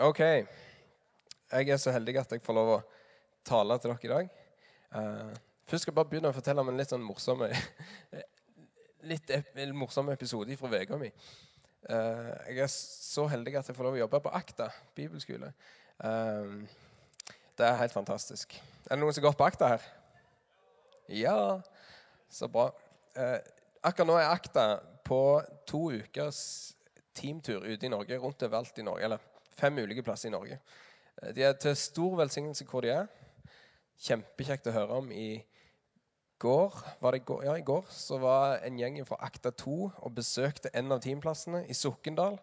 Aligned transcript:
OK. 0.00 0.20
Jeg 1.52 1.68
er 1.68 1.76
så 1.76 1.92
heldig 1.92 2.14
at 2.16 2.30
jeg 2.32 2.40
får 2.40 2.56
lov 2.56 2.68
å 2.72 2.82
tale 3.44 3.76
til 3.76 3.90
dere 3.92 4.06
i 4.06 4.10
dag. 4.12 4.28
Uh, 4.92 5.32
først 5.68 5.84
skal 5.84 5.92
jeg 5.92 5.96
bare 5.98 6.08
begynne 6.08 6.30
å 6.32 6.36
fortelle 6.36 6.62
om 6.64 6.70
en 6.72 6.78
litt 6.80 6.88
sånn 6.88 7.04
morsom 7.04 7.42
litt 9.10 9.32
ep 9.34 9.50
morsom 9.76 10.08
episode 10.14 10.56
fra 10.56 10.80
uka 10.80 10.96
mi. 10.96 11.10
Uh, 11.84 12.32
jeg 12.48 12.62
er 12.64 12.70
så 12.72 13.26
heldig 13.28 13.58
at 13.58 13.68
jeg 13.68 13.76
får 13.76 13.84
lov 13.84 13.98
å 13.98 14.00
jobbe 14.00 14.20
på 14.24 14.32
Akta 14.32 14.70
bibelskole. 14.96 15.50
Uh, 16.00 16.64
det 17.58 17.66
er 17.68 17.76
helt 17.82 17.92
fantastisk. 17.92 18.56
Er 18.86 18.96
det 18.96 19.02
noen 19.02 19.12
som 19.12 19.26
går 19.26 19.36
på 19.36 19.44
Akta 19.44 19.74
her? 19.74 19.84
Ja, 21.12 21.60
så 22.32 22.48
bra. 22.48 22.70
akkurat 23.84 24.08
nå 24.08 24.16
er 24.16 24.30
Akta 24.30 24.64
på 25.04 25.42
to 25.68 25.90
ukers 25.92 26.72
teamtur 27.12 27.66
ute 27.66 27.84
i 27.84 27.92
Norge, 27.92 28.16
rundt 28.16 28.46
overalt 28.46 28.78
i 28.80 28.86
Norge. 28.86 29.04
Eller 29.04 29.31
fem 29.58 29.78
ulike 29.82 30.04
plasser 30.06 30.30
i 30.30 30.34
Norge. 30.34 30.58
Eh, 31.22 31.32
de 31.36 31.46
er 31.46 31.56
til 31.60 31.76
stor 31.78 32.18
velsignelse 32.22 32.66
hvor 32.68 32.84
de 32.84 32.92
er. 32.94 33.08
Kjempekjekt 34.02 34.68
å 34.70 34.76
høre 34.76 35.00
om. 35.02 35.10
I 35.12 35.42
går, 36.42 36.78
var 37.00 37.14
det 37.14 37.24
går? 37.28 37.44
Ja, 37.46 37.56
i 37.58 37.66
går 37.66 37.86
så 37.92 38.18
var 38.22 38.62
en 38.66 38.78
gjeng 38.80 38.98
fra 39.06 39.20
Akta 39.22 39.52
2 39.54 39.76
og 39.90 40.14
besøkte 40.16 40.72
en 40.74 40.90
av 40.94 41.02
teamplassene 41.04 41.64
i 41.70 41.76
Sokndal. 41.76 42.38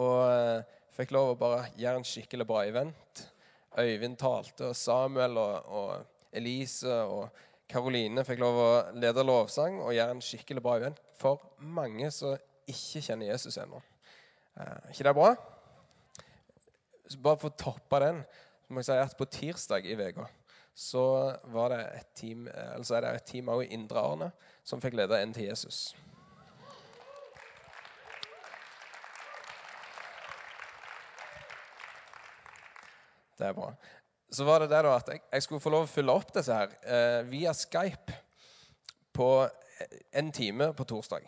Og 0.00 0.20
eh, 0.30 0.78
fikk 0.96 1.12
lov 1.16 1.34
å 1.34 1.40
bare 1.40 1.66
gjøre 1.78 2.00
en 2.00 2.08
skikkelig 2.08 2.46
bra 2.48 2.64
event. 2.68 3.26
Øyvind 3.78 4.16
talte, 4.18 4.70
og 4.70 4.76
Samuel 4.76 5.36
og, 5.38 5.68
og 5.68 6.34
Elise 6.38 6.94
og 7.04 7.28
Karoline 7.68 8.24
fikk 8.24 8.40
lov 8.40 8.58
å 8.62 8.70
lede 8.96 9.24
lovsang 9.28 9.76
og 9.82 9.92
gjøre 9.92 10.16
en 10.16 10.24
skikkelig 10.24 10.64
bra 10.64 10.78
event 10.80 11.00
for 11.20 11.42
mange 11.60 12.08
som 12.14 12.36
ikke 12.68 13.02
kjenner 13.04 13.28
Jesus 13.28 13.58
ennå. 13.60 13.80
Eh, 14.56 14.90
ikke 14.94 15.08
det 15.08 15.14
bra? 15.16 15.30
Bare 17.16 17.40
for 17.40 17.52
å 17.52 17.58
toppe 17.58 18.02
den, 18.04 18.20
så 18.66 18.74
må 18.74 18.82
jeg 18.82 18.90
si 18.90 18.98
at 19.00 19.16
på 19.16 19.28
tirsdag 19.32 19.88
i 19.88 19.96
uka 19.96 20.26
så 20.78 21.04
var 21.50 21.72
det 21.72 21.78
et 21.96 22.10
team 22.14 22.44
altså 22.54 22.94
er 22.94 23.02
det 23.02 23.08
et 23.16 23.24
team 23.26 23.48
også 23.50 23.64
i 23.64 23.72
Indre 23.74 23.98
Arne 23.98 24.28
som 24.62 24.82
fikk 24.82 24.94
lede 24.94 25.18
en 25.18 25.32
til 25.34 25.48
Jesus. 25.48 25.96
Det 33.38 33.46
er 33.46 33.54
bra. 33.54 33.72
Så 34.30 34.44
var 34.44 34.62
det 34.62 34.70
det 34.70 34.84
da 34.84 34.94
at 34.98 35.10
jeg, 35.10 35.20
jeg 35.32 35.42
skulle 35.42 35.62
få 35.62 35.72
lov 35.72 35.86
å 35.86 35.90
fylle 35.90 36.14
opp 36.14 36.32
disse 36.34 36.54
her 36.54 36.72
eh, 36.82 37.20
via 37.30 37.54
Skype 37.54 38.14
på 39.14 39.28
en 40.12 40.32
time 40.34 40.72
på 40.74 40.86
torsdag. 40.90 41.26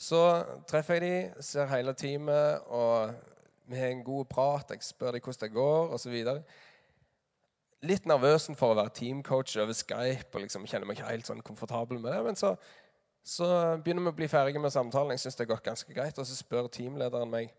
Så 0.00 0.20
treffer 0.68 0.98
jeg 0.98 1.04
de, 1.04 1.42
ser 1.44 1.70
hele 1.70 1.94
teamet, 1.94 2.66
og 2.66 3.14
vi 3.70 3.78
har 3.78 3.92
en 3.94 4.04
god 4.04 4.26
prat, 4.30 4.74
jeg 4.74 4.82
spør 4.82 5.14
dem 5.14 5.22
hvordan 5.24 5.46
det 5.46 5.54
går, 5.54 5.94
osv. 5.94 6.14
Litt 7.86 8.06
nervøs 8.10 8.50
for 8.58 8.74
å 8.74 8.78
være 8.80 8.92
teamcoach 8.98 9.54
over 9.62 9.76
Skype 9.76 10.34
og 10.34 10.42
liksom 10.44 10.66
kjenner 10.68 10.88
meg 10.88 10.98
ikke 10.98 11.08
helt 11.08 11.28
sånn 11.28 11.44
komfortabel 11.46 12.00
med 12.02 12.12
det. 12.12 12.20
Men 12.26 12.38
så, 12.38 12.56
så 13.24 13.46
begynner 13.80 14.08
vi 14.08 14.12
å 14.12 14.18
bli 14.18 14.28
ferdige 14.28 14.60
med 14.60 14.74
samtalen. 14.74 15.14
Jeg 15.14 15.22
synes 15.22 15.38
det 15.38 15.46
har 15.46 15.52
gått 15.54 15.68
ganske 15.70 15.96
greit. 15.96 16.18
Og 16.18 16.28
så 16.28 16.36
spør 16.36 16.68
teamlederen 16.72 17.30
meg 17.30 17.52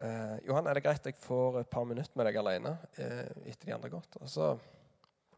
eh, 0.00 0.38
Johan, 0.48 0.66
er 0.66 0.78
det 0.78 0.86
greit 0.86 1.06
jeg 1.10 1.20
får 1.22 1.60
et 1.60 1.70
par 1.70 1.86
minutter 1.86 2.18
med 2.18 2.30
deg 2.30 2.40
alene 2.40 2.74
eh, 2.96 3.28
etter 3.52 3.68
de 3.68 3.76
andre 3.76 3.92
har 3.92 3.98
gått. 3.98 4.18
Og 4.22 4.32
så 4.32 4.54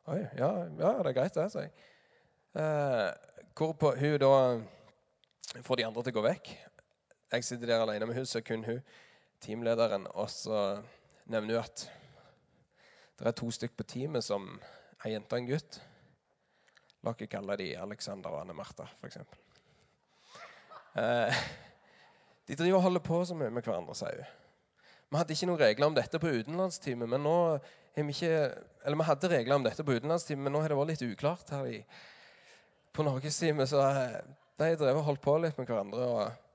Oi, 0.06 0.20
ja, 0.38 0.52
ja, 0.78 0.90
det 1.02 1.10
er 1.10 1.16
greit, 1.16 1.34
det, 1.34 1.48
sier 1.50 1.64
jeg. 1.66 1.72
Eh, 2.62 3.48
hvorpå 3.58 3.90
hun 3.98 4.20
da 4.22 4.30
får 5.66 5.80
de 5.80 5.86
andre 5.88 6.04
til 6.06 6.14
å 6.14 6.16
gå 6.20 6.22
vekk. 6.28 6.52
Jeg 7.34 7.46
sitter 7.48 7.72
der 7.72 7.82
alene 7.82 8.06
med 8.06 8.14
hun, 8.14 8.28
så 8.30 8.38
kun 8.38 8.62
hun 8.62 8.78
teamlederen, 9.42 10.06
og 10.14 10.30
så 10.30 10.82
nevner 11.26 11.58
hun 11.58 11.64
at 11.64 11.86
det 13.16 13.30
er 13.30 13.36
to 13.36 13.50
stykker 13.50 13.78
på 13.78 13.88
teamet 13.88 14.24
som 14.24 14.48
er 15.04 15.14
jente 15.14 15.32
og 15.36 15.40
en 15.40 15.48
gutt. 15.48 15.78
La 17.04 17.12
oss 17.12 17.28
kalle 17.30 17.56
de 17.60 17.70
Alexander 17.78 18.34
og 18.34 18.42
Anne 18.42 18.56
Martha, 18.56 18.88
f.eks. 19.00 19.20
Eh, 20.96 21.44
de 22.48 22.56
driver 22.56 22.78
og 22.78 22.86
holder 22.88 23.04
på 23.04 23.20
så 23.24 23.36
mye 23.38 23.52
med 23.52 23.64
hverandre, 23.64 23.94
sier 23.96 24.22
hun. 24.22 24.34
Vi 25.06 25.20
hadde 25.20 25.36
ikke 25.36 25.46
noen 25.46 25.60
regler 25.60 25.86
om 25.86 25.94
dette 25.94 26.18
på 26.18 26.32
utenlandsteamet, 26.34 27.08
men 27.08 27.22
nå 27.22 27.36
har 27.96 28.06
vi 28.08 28.12
ikke 28.12 28.30
Eller 28.84 28.98
vi 28.98 29.06
hadde 29.06 29.28
regler 29.30 29.54
om 29.54 29.64
dette 29.64 29.84
på 29.86 29.94
utenlandsteamet, 29.94 30.44
men 30.44 30.52
nå 30.52 30.62
har 30.62 30.72
det 30.72 30.78
vært 30.78 30.90
litt 30.92 31.04
uklart 31.06 31.52
her 31.54 31.68
i, 31.70 31.78
på 32.92 33.06
norgesteamet. 33.06 33.70
Så 33.70 33.80
eh, 33.86 34.18
de 34.58 34.72
drev 34.80 34.98
og 35.00 35.06
holdt 35.06 35.22
på 35.22 35.36
litt 35.42 35.58
med 35.58 35.70
hverandre. 35.70 36.10
og 36.10 36.45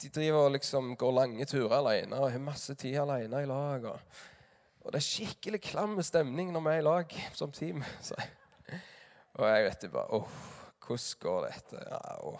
de 0.00 0.08
driver 0.08 0.46
og 0.46 0.54
liksom 0.56 0.94
går 0.96 1.16
lange 1.16 1.46
turer 1.48 1.76
alene 1.78 2.20
og 2.20 2.32
har 2.32 2.42
masse 2.42 2.74
tid 2.78 2.98
alene 3.02 3.42
i 3.42 3.48
lag. 3.48 3.84
Og, 3.90 4.20
og 4.80 4.92
det 4.92 5.00
er 5.00 5.08
skikkelig 5.08 5.60
klam 5.70 5.98
stemning 6.04 6.52
når 6.54 6.64
vi 6.66 6.74
er 6.74 6.80
i 6.80 6.86
lag 6.86 7.18
som 7.36 7.52
team. 7.52 7.84
Så, 8.08 8.16
og 9.34 9.46
jeg 9.46 9.66
vet 9.68 9.84
jo 9.86 9.92
bare 9.94 10.20
Åh, 10.20 10.38
Hvordan 10.90 11.20
går 11.22 11.44
dette? 11.46 11.82
Ja, 11.86 12.32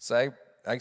så 0.00 0.16
jeg, 0.16 0.32
jeg 0.64 0.80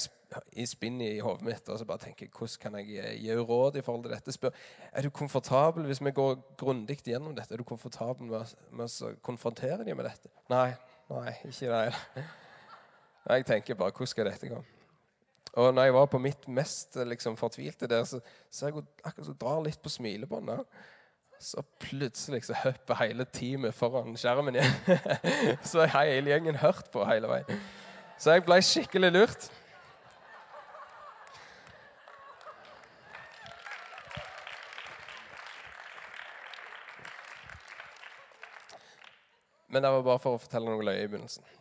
i 0.56 0.66
spinn 0.70 1.02
i 1.04 1.18
hodet 1.20 1.44
mitt 1.44 1.70
og 1.72 1.80
så 1.82 1.88
bare 1.88 2.00
tenker 2.06 2.30
hvordan 2.32 2.62
kan 2.62 2.78
jeg 2.80 3.18
gi 3.20 3.36
råd 3.36 3.76
i 3.76 3.84
forhold 3.84 4.06
til 4.06 4.14
dette. 4.14 4.32
Spør, 4.32 4.56
er 4.94 5.04
du 5.04 5.10
komfortabel 5.10 5.84
hvis 5.90 6.00
vi 6.06 6.14
går 6.16 6.38
grundig 6.58 7.02
gjennom 7.04 7.36
dette? 7.36 7.54
Er 7.54 7.60
du 7.60 7.68
komfortabel 7.68 8.30
med, 8.30 8.56
med 8.72 8.88
å 8.88 9.12
konfrontere 9.26 9.84
dem 9.84 10.00
med 10.00 10.08
dette? 10.08 10.32
Nei, 10.54 10.70
nei, 11.10 11.34
ikke 11.50 11.74
det. 11.74 12.26
Jeg 13.30 13.46
tenker 13.52 13.80
bare 13.82 13.92
hvordan 13.92 14.14
skal 14.14 14.32
dette 14.32 14.54
gå? 14.54 14.64
Og 15.54 15.74
når 15.74 15.84
jeg 15.84 15.94
var 15.94 16.06
på 16.06 16.22
mitt 16.22 16.48
mest 16.48 16.98
liksom, 17.10 17.38
fortvilte 17.38 17.88
der, 17.88 18.04
så, 18.04 18.20
ser 18.52 18.68
jeg 18.68 18.86
akkurat 19.04 19.28
så 19.28 19.34
drar 19.34 19.64
litt 19.66 19.82
på 19.82 19.90
smilebåndet. 19.90 20.66
Så 21.40 21.64
plutselig 21.80 22.44
så 22.46 22.58
hopper 22.64 23.00
hele 23.00 23.26
teamet 23.26 23.74
foran 23.74 24.18
skjermen 24.20 24.60
igjen. 24.60 25.00
så 25.72 25.86
har 25.88 26.06
hele 26.06 26.34
gjengen 26.34 26.60
hørt 26.60 26.92
på 26.92 27.06
hele 27.08 27.32
veien. 27.32 27.64
Så 28.20 28.36
jeg 28.36 28.44
ble 28.44 28.60
skikkelig 28.62 29.12
lurt. 29.16 29.50
Men 39.70 39.84
det 39.84 39.92
var 39.94 40.04
bare 40.04 40.20
for 40.20 40.36
å 40.36 40.42
fortelle 40.42 40.68
noe 40.68 40.84
løye 40.84 41.06
i 41.06 41.08
begynnelsen. 41.08 41.59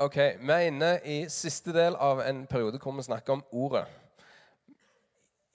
Ok, 0.00 0.16
Vi 0.16 0.52
er 0.52 0.58
inne 0.58 0.94
i 1.04 1.26
siste 1.28 1.74
del 1.76 1.92
av 2.00 2.22
en 2.24 2.46
periode 2.48 2.78
hvor 2.80 2.94
vi 2.96 3.02
snakker 3.04 3.34
om 3.34 3.42
ordet. 3.52 3.82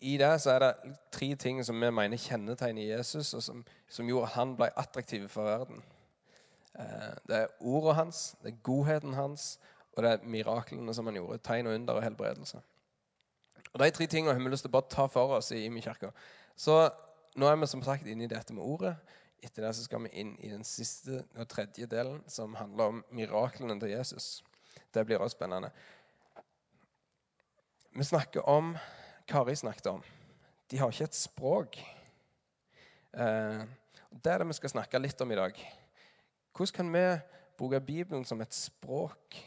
I 0.05 0.17
det 0.21 0.41
så 0.41 0.51
er 0.51 0.59
det 0.61 0.91
tre 1.11 1.31
ting 1.35 1.63
som 1.65 1.81
vi 1.81 1.89
mener 1.89 2.21
kjennetegner 2.21 2.85
Jesus, 2.85 3.33
og 3.33 3.41
som, 3.41 3.63
som 3.89 4.05
gjorde 4.05 4.27
at 4.27 4.35
han 4.35 4.53
ble 4.59 4.67
attraktiv 4.77 5.25
for 5.33 5.49
verden. 5.49 5.81
Eh, 6.77 7.17
det 7.25 7.39
er 7.39 7.55
ordet 7.59 7.95
hans, 7.95 8.35
det 8.43 8.53
er 8.53 8.61
godheten 8.61 9.17
hans, 9.17 9.59
og 9.95 10.03
det 10.03 10.11
er 10.11 10.29
miraklene 10.29 10.93
som 10.93 11.09
han 11.09 11.17
gjorde. 11.17 11.41
Tegn 11.41 11.67
og 11.67 11.79
under 11.79 11.97
og 11.97 12.03
helbredelse. 12.03 12.61
Og 13.73 13.79
De 13.79 13.89
tre 13.89 14.05
tingene 14.05 14.37
har 14.37 14.43
vi 14.43 14.53
lyst 14.53 14.67
til 14.67 14.75
å 14.75 14.77
bare 14.77 14.91
ta 14.93 15.07
for 15.09 15.39
oss 15.39 15.49
i 15.57 15.65
Imi 15.65 15.81
kirke. 15.81 16.13
Så 16.55 16.83
nå 17.35 17.49
er 17.49 17.57
vi 17.57 17.73
som 17.73 17.81
sagt 17.83 18.05
inne 18.05 18.29
i 18.29 18.33
dette 18.35 18.53
med 18.53 18.61
ordet. 18.61 18.93
Etter 19.45 19.67
det 19.67 19.75
så 19.77 19.85
skal 19.85 20.01
vi 20.07 20.13
inn 20.21 20.33
i 20.41 20.49
den 20.49 20.65
siste 20.65 21.21
og 21.37 21.47
tredje 21.51 21.85
delen, 21.89 22.23
som 22.27 22.55
handler 22.57 22.95
om 22.95 23.03
miraklene 23.13 23.77
til 23.81 23.93
Jesus. 23.93 24.41
Det 24.93 25.05
blir 25.05 25.21
også 25.21 25.37
spennende. 25.37 25.69
Vi 27.95 28.03
snakker 28.03 28.49
om 28.49 28.73
Kari 29.27 29.55
snakket 29.55 29.87
om. 29.93 30.03
De 30.71 30.77
har 30.81 30.91
ikke 30.91 31.07
et 31.11 31.17
språk. 31.17 31.77
Eh, 33.13 33.61
det 34.23 34.31
er 34.31 34.41
det 34.41 34.47
vi 34.49 34.57
skal 34.57 34.73
snakke 34.73 34.99
litt 34.99 35.21
om 35.21 35.31
i 35.31 35.37
dag. 35.37 35.65
Hvordan 36.55 36.75
kan 36.75 36.93
vi 36.93 37.05
bruke 37.57 37.81
Bibelen 37.81 38.25
som 38.25 38.41
et 38.41 38.53
språk 38.53 39.37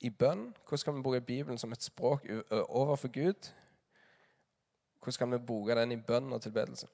i 0.00 0.10
bønn? 0.10 0.52
Hvordan 0.64 0.84
kan 0.84 0.96
vi 0.96 1.02
bruke 1.02 1.20
Bibelen 1.20 1.58
som 1.58 1.72
et 1.72 1.82
språk 1.82 2.26
overfor 2.50 3.12
Gud? 3.12 3.52
Hvordan 5.02 5.18
kan 5.18 5.32
vi 5.32 5.46
bruke 5.46 5.76
den 5.76 5.92
i 5.92 6.00
bønn 6.00 6.32
og 6.32 6.42
tilbedelse? 6.42 6.88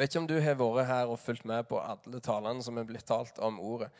Vet 0.00 0.14
ikke 0.14 0.20
om 0.22 0.30
du 0.30 0.38
har 0.40 0.56
vært 0.56 0.88
her 0.88 1.10
og 1.12 1.20
fulgt 1.20 1.44
med 1.44 1.66
på 1.68 1.76
alle 1.76 2.22
talene 2.24 2.64
som 2.64 2.78
er 2.80 2.86
blitt 2.88 3.04
talt 3.04 3.36
om 3.44 3.58
ordet. 3.60 3.90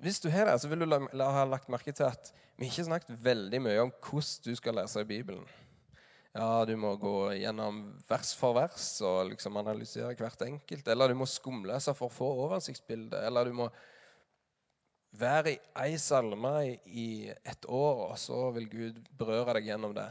Hvis 0.00 0.22
du 0.24 0.30
har 0.32 0.48
det, 0.48 0.54
så 0.62 0.70
vil 0.70 0.80
du 0.80 1.20
ha 1.20 1.42
lagt 1.44 1.68
merke 1.68 1.92
til 1.92 2.06
at 2.08 2.30
vi 2.56 2.70
ikke 2.70 2.80
har 2.80 2.86
snakket 2.88 3.18
veldig 3.26 3.60
mye 3.60 3.82
om 3.82 3.92
hvordan 3.92 4.46
du 4.46 4.56
skal 4.56 4.78
lese 4.78 5.02
i 5.04 5.08
Bibelen. 5.08 5.44
Ja, 6.34 6.64
du 6.64 6.72
må 6.80 6.94
gå 6.98 7.34
gjennom 7.36 7.82
vers 8.08 8.32
for 8.34 8.56
vers 8.56 8.86
og 9.04 9.34
liksom 9.34 9.58
analysere 9.60 10.16
hvert 10.18 10.40
enkelt. 10.46 10.88
Eller 10.88 11.12
du 11.12 11.18
må 11.20 11.28
skumlese 11.30 11.92
for 11.94 12.08
å 12.08 12.14
få 12.14 12.30
oversiktsbilde. 12.46 13.20
Eller 13.28 13.50
du 13.50 13.58
må 13.60 13.68
være 15.14 15.52
i 15.52 15.58
ei 15.84 15.98
salme 16.00 16.54
i 16.88 17.08
et 17.30 17.68
år, 17.68 18.00
og 18.08 18.16
så 18.18 18.48
vil 18.56 18.70
Gud 18.72 19.02
berøre 19.14 19.58
deg 19.58 19.68
gjennom 19.70 19.92
det. 19.94 20.08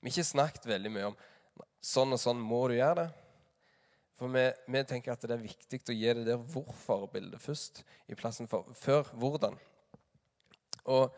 Vi 0.00 0.08
har 0.08 0.14
ikke 0.14 0.30
snakket 0.30 0.70
veldig 0.70 0.94
mye 0.94 1.10
om 1.10 1.18
sånn 1.84 2.14
og 2.14 2.22
sånn 2.22 2.40
må 2.40 2.62
du 2.70 2.78
gjøre 2.78 3.02
det. 3.02 3.10
For 4.20 4.28
vi, 4.28 4.44
vi, 4.68 4.80
tenker 4.84 5.14
at 5.14 5.22
det 5.24 5.32
er 5.32 5.40
viktig 5.40 5.78
å 5.88 5.96
gi 5.96 6.10
det 6.18 6.26
der 6.26 6.40
hvorfor-bildet 6.52 7.40
først, 7.40 7.80
i 8.04 8.16
plassen 8.18 8.50
for 8.50 8.68
før 8.76 9.08
hvordan. 9.16 9.54
Og 10.92 11.14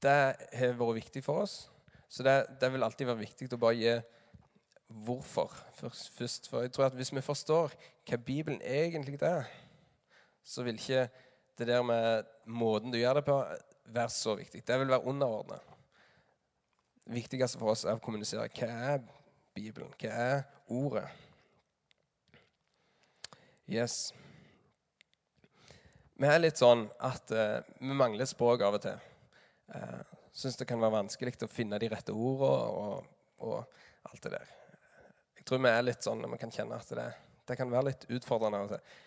det 0.00 0.14
har 0.56 0.78
vært 0.78 0.96
viktig 1.02 1.20
for 1.26 1.42
oss. 1.44 1.66
Så 2.08 2.24
det, 2.24 2.38
det, 2.56 2.70
vil 2.72 2.86
alltid 2.86 3.10
være 3.10 3.20
viktig 3.20 3.50
å 3.52 3.60
bare 3.60 3.76
gi 3.76 3.92
hvorfor 5.04 5.52
først. 5.76 6.48
For 6.48 6.64
jeg 6.64 6.72
tror 6.72 6.86
at 6.88 6.96
hvis 6.96 7.12
vi 7.12 7.24
forstår 7.26 7.76
hva 8.08 8.20
Bibelen 8.24 8.64
egentlig 8.64 9.20
er, 9.20 9.44
så 10.40 10.64
vil 10.64 10.80
ikke 10.80 11.10
det 11.58 11.68
der 11.68 11.84
med 11.84 12.32
måten 12.48 12.94
du 12.94 12.96
gjør 12.96 13.20
det 13.20 13.26
på, 13.28 13.36
være 13.92 14.16
så 14.16 14.38
viktig. 14.40 14.64
Det 14.64 14.80
vil 14.80 14.94
være 14.94 15.04
underordna. 15.12 15.60
Det 17.04 17.20
viktigste 17.20 17.60
for 17.60 17.76
oss 17.76 17.84
er 17.84 18.00
å 18.00 18.02
kommunisere 18.02 18.48
hva 18.56 18.72
er 18.94 19.04
Bibelen, 19.52 19.92
hva 20.00 20.16
er 20.16 20.44
Ordet. 20.72 21.06
Yes. 23.66 24.14
Vi 26.16 26.28
er 26.30 26.38
litt 26.38 26.60
sånn 26.60 26.86
at 27.02 27.32
uh, 27.34 27.58
vi 27.82 27.96
mangler 27.98 28.28
språk 28.28 28.62
av 28.62 28.78
og 28.78 28.84
til. 28.84 29.00
Uh, 29.74 30.04
Syns 30.36 30.58
det 30.60 30.68
kan 30.68 30.80
være 30.82 30.98
vanskelig 30.98 31.32
å 31.42 31.48
finne 31.48 31.78
de 31.80 31.88
rette 31.88 32.12
ordene 32.12 32.48
og, 32.76 33.06
og, 33.40 33.78
alt 34.06 34.26
det 34.26 34.34
der. 34.34 34.50
Jeg 35.38 35.46
tror 35.48 35.62
vi 35.64 35.70
er 35.72 35.86
litt 35.86 36.04
sånn 36.04 36.20
når 36.20 36.34
vi 36.34 36.38
kan 36.42 36.52
kjenne 36.52 36.76
at 36.76 36.92
det, 36.94 37.06
det 37.48 37.56
kan 37.56 37.72
være 37.72 37.88
litt 37.88 38.04
utfordrende 38.12 38.60
av 38.60 38.66
og 38.66 38.74
til. 38.74 38.98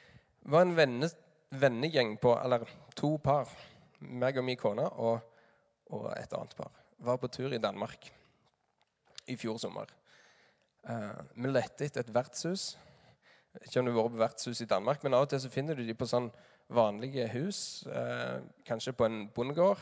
Det 0.42 0.54
var 0.56 0.66
en 0.66 0.74
venne, 0.76 1.10
vennegjeng 1.62 2.16
på 2.22 2.34
Eller 2.42 2.66
to 2.98 3.14
par, 3.22 3.52
meg 4.00 4.42
og 4.42 4.48
min 4.48 4.58
kone 4.58 4.88
og, 4.90 5.22
og, 5.94 6.10
et 6.18 6.34
annet 6.34 6.58
par, 6.58 6.74
var 7.06 7.22
på 7.22 7.30
tur 7.32 7.54
i 7.54 7.62
Danmark 7.62 8.10
i 9.30 9.38
fjor 9.38 9.62
sommer. 9.62 9.94
Uh, 10.82 11.14
vi 11.38 11.54
lette 11.54 11.86
etter 11.86 12.02
et 12.02 12.14
vertshus. 12.16 12.72
Ikke 13.66 13.82
om 13.82 13.88
du 13.88 13.92
har 13.92 14.04
vært 14.04 14.14
på 14.14 14.24
vertshus 14.24 14.62
i 14.62 14.70
Danmark, 14.70 15.04
men 15.04 15.18
av 15.18 15.26
og 15.26 15.32
til 15.32 15.42
så 15.42 15.50
finner 15.50 15.76
du 15.76 15.86
de 15.86 15.98
på 15.98 16.08
sånn 16.08 16.30
vanlige 16.70 17.26
hus, 17.34 17.88
eh, 17.90 18.42
kanskje 18.68 18.94
på 18.94 19.08
en 19.08 19.24
bondegård 19.34 19.82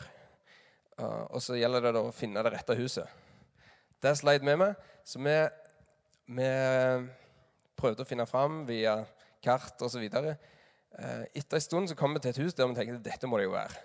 og 0.98 1.42
så 1.42 1.56
gjelder 1.58 1.84
det 1.86 1.94
da 1.94 2.02
å 2.02 2.14
finne 2.14 2.42
det 2.42 2.52
rette 2.54 2.76
huset. 2.78 3.06
Det 4.02 4.14
sleit 4.18 4.44
vi 4.46 4.54
med. 4.58 4.74
Så 5.06 5.20
vi, 5.22 5.36
vi 6.34 6.48
prøvde 7.78 8.04
å 8.04 8.08
finne 8.08 8.26
fram 8.28 8.64
via 8.68 8.98
kart 9.44 9.80
osv. 9.86 10.02
Eh, 10.02 11.22
etter 11.38 11.58
en 11.58 11.64
stund 11.64 11.90
så 11.90 11.96
kom 11.98 12.16
vi 12.16 12.24
til 12.24 12.34
et 12.34 12.42
hus 12.42 12.56
der 12.58 12.68
vi 12.70 12.78
tenkte 12.78 13.04
dette 13.06 13.30
må 13.30 13.38
det 13.38 13.46
jo 13.46 13.54
være. 13.54 13.84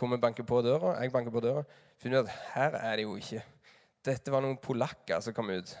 Kommer 0.00 0.16
vi 0.16 0.24
banker 0.24 0.46
på 0.48 0.62
døra, 0.64 0.96
Jeg 1.02 1.12
banker 1.12 1.32
på 1.34 1.44
døra, 1.44 1.64
finner 2.00 2.22
vi 2.22 2.30
at 2.30 2.36
her 2.54 2.78
er 2.80 2.96
det 2.96 3.04
jo 3.04 3.18
ikke. 3.20 3.44
Dette 4.04 4.32
var 4.32 4.40
noen 4.40 4.56
polakker 4.56 5.20
som 5.20 5.36
kom 5.36 5.52
ut. 5.52 5.74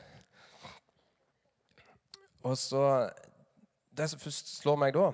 Og 2.42 2.58
så 2.58 3.10
Det 3.96 4.10
som 4.10 4.20
først 4.20 4.54
slår 4.60 4.78
meg 4.80 4.94
da 4.94 5.10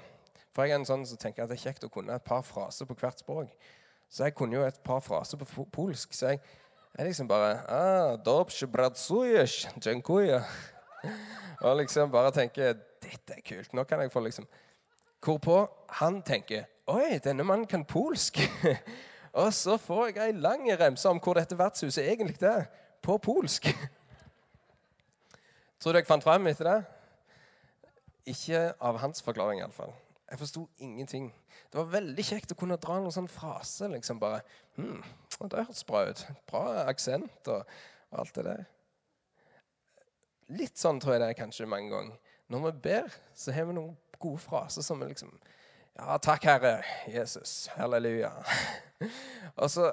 For 0.55 0.65
jeg 0.65 0.75
er 0.75 0.81
en 0.81 0.89
sånn 0.89 1.07
som 1.07 1.19
tenker 1.19 1.45
at 1.45 1.51
det 1.51 1.59
er 1.59 1.67
kjekt 1.69 1.85
å 1.85 1.93
kunne 1.93 2.15
et 2.15 2.25
par 2.25 2.45
fraser 2.47 2.89
på 2.89 2.97
hvert 2.97 3.21
språk. 3.21 3.51
Så 4.09 4.25
jeg 4.25 4.35
kunne 4.35 4.57
jo 4.57 4.65
et 4.65 4.79
par 4.85 5.03
fraser 5.05 5.41
på 5.41 5.67
polsk. 5.73 6.15
Så 6.15 6.33
jeg, 6.33 6.41
jeg 6.97 7.11
liksom 7.11 7.29
bare 7.29 7.59
ah, 7.69 8.17
Og 11.65 11.77
liksom 11.77 12.11
bare 12.11 12.33
tenker 12.33 12.79
Dette 13.03 13.37
er 13.37 13.45
kult. 13.45 13.75
Nå 13.75 13.85
kan 13.85 14.01
jeg 14.01 14.13
få 14.13 14.23
liksom 14.25 14.47
Hvorpå 15.25 15.67
han 15.99 16.23
tenker 16.23 16.65
Oi, 16.87 17.19
denne 17.19 17.43
mannen 17.43 17.67
kan 17.67 17.83
polsk. 17.85 18.39
og 19.43 19.55
så 19.55 19.75
får 19.77 20.05
jeg 20.07 20.19
ei 20.23 20.35
lang 20.39 20.69
remse 20.79 21.09
om 21.11 21.19
hvor 21.19 21.35
dette 21.35 21.59
vertshuset 21.59 22.07
egentlig 22.07 22.39
er. 22.47 22.69
På 23.03 23.19
polsk. 23.19 23.67
Tror 25.83 25.93
du 25.93 25.99
jeg 25.99 26.07
fant 26.07 26.23
frem 26.23 26.47
etter 26.47 26.71
det? 26.71 26.77
Ikke 28.27 28.73
av 28.83 28.99
hans 28.99 29.23
forklaring, 29.23 29.61
iallfall. 29.63 29.93
Jeg 30.27 30.41
forsto 30.41 30.65
ingenting. 30.83 31.29
Det 31.71 31.79
var 31.79 31.91
veldig 31.93 32.25
kjekt 32.27 32.51
å 32.51 32.57
kunne 32.59 32.79
dra 32.83 32.99
noen 32.99 33.15
sånn 33.15 33.29
frase. 33.31 33.89
liksom 33.89 34.19
bare, 34.19 34.41
hm, 34.77 35.03
Det 35.39 35.59
hørtes 35.59 35.85
bra 35.85 36.07
ut. 36.09 36.27
Bra 36.47 36.89
aksent 36.89 37.49
og, 37.49 37.63
og, 38.11 38.19
alt 38.19 38.35
det 38.35 38.45
der. 38.45 38.65
Litt 40.49 40.79
sånn 40.79 41.01
tror 41.01 41.15
jeg 41.15 41.21
det 41.21 41.29
er 41.29 41.39
kanskje 41.43 41.67
mange 41.67 41.91
ganger. 41.91 42.19
Når 42.49 42.65
vi 42.65 42.73
ber, 42.73 43.15
så 43.35 43.53
har 43.53 43.67
vi 43.67 43.75
noen 43.75 43.97
gode 44.19 44.39
fraser 44.39 44.83
som 44.83 45.03
er 45.03 45.15
liksom 45.15 45.39
Ja, 45.97 46.19
takk, 46.19 46.45
Herre 46.45 46.83
Jesus. 47.09 47.69
Halleluja. 47.77 48.33
og 49.63 49.71
så 49.71 49.93